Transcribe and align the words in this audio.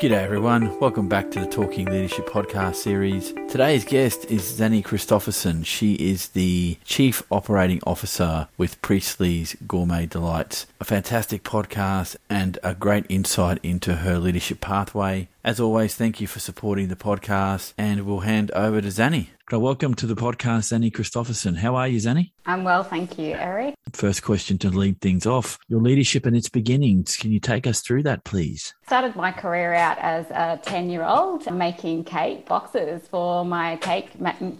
G'day 0.00 0.12
everyone, 0.12 0.78
welcome 0.78 1.08
back 1.08 1.28
to 1.32 1.40
the 1.40 1.46
Talking 1.48 1.86
Leadership 1.86 2.28
podcast 2.28 2.76
series. 2.76 3.32
Today's 3.48 3.84
guest 3.84 4.26
is 4.26 4.42
Zanny 4.42 4.84
Christopherson. 4.84 5.64
She 5.64 5.94
is 5.94 6.28
the 6.28 6.78
Chief 6.84 7.20
Operating 7.32 7.80
Officer 7.84 8.46
with 8.56 8.80
Priestley's 8.80 9.56
Gourmet 9.66 10.06
Delights, 10.06 10.66
a 10.80 10.84
fantastic 10.84 11.42
podcast 11.42 12.14
and 12.30 12.60
a 12.62 12.76
great 12.76 13.06
insight 13.08 13.58
into 13.64 13.96
her 13.96 14.20
leadership 14.20 14.60
pathway. 14.60 15.26
As 15.42 15.58
always, 15.58 15.96
thank 15.96 16.20
you 16.20 16.28
for 16.28 16.38
supporting 16.38 16.86
the 16.86 16.94
podcast 16.94 17.72
and 17.76 18.06
we'll 18.06 18.20
hand 18.20 18.52
over 18.52 18.80
to 18.80 18.88
Zanny. 18.88 19.30
Welcome 19.50 19.94
to 19.94 20.06
the 20.06 20.14
podcast, 20.14 20.72
Zanny 20.72 20.92
Christopherson. 20.92 21.54
How 21.54 21.74
are 21.74 21.88
you, 21.88 21.98
Zanny? 21.98 22.32
I'm 22.44 22.64
well, 22.64 22.84
thank 22.84 23.18
you, 23.18 23.32
Eric. 23.32 23.74
First 23.92 24.22
question 24.22 24.58
to 24.58 24.68
lead 24.68 25.00
things 25.00 25.24
off 25.24 25.58
your 25.68 25.80
leadership 25.80 26.26
and 26.26 26.36
its 26.36 26.50
beginnings. 26.50 27.16
Can 27.16 27.32
you 27.32 27.40
take 27.40 27.66
us 27.66 27.80
through 27.80 28.02
that, 28.02 28.24
please? 28.24 28.74
Started 28.86 29.16
my 29.16 29.32
career 29.32 29.72
out 29.72 29.96
as 29.98 30.26
a 30.30 30.60
10 30.62 30.90
year 30.90 31.02
old 31.02 31.50
making 31.50 32.04
cake 32.04 32.46
boxes 32.46 33.08
for 33.08 33.42
my 33.42 33.76
cake, 33.76 34.10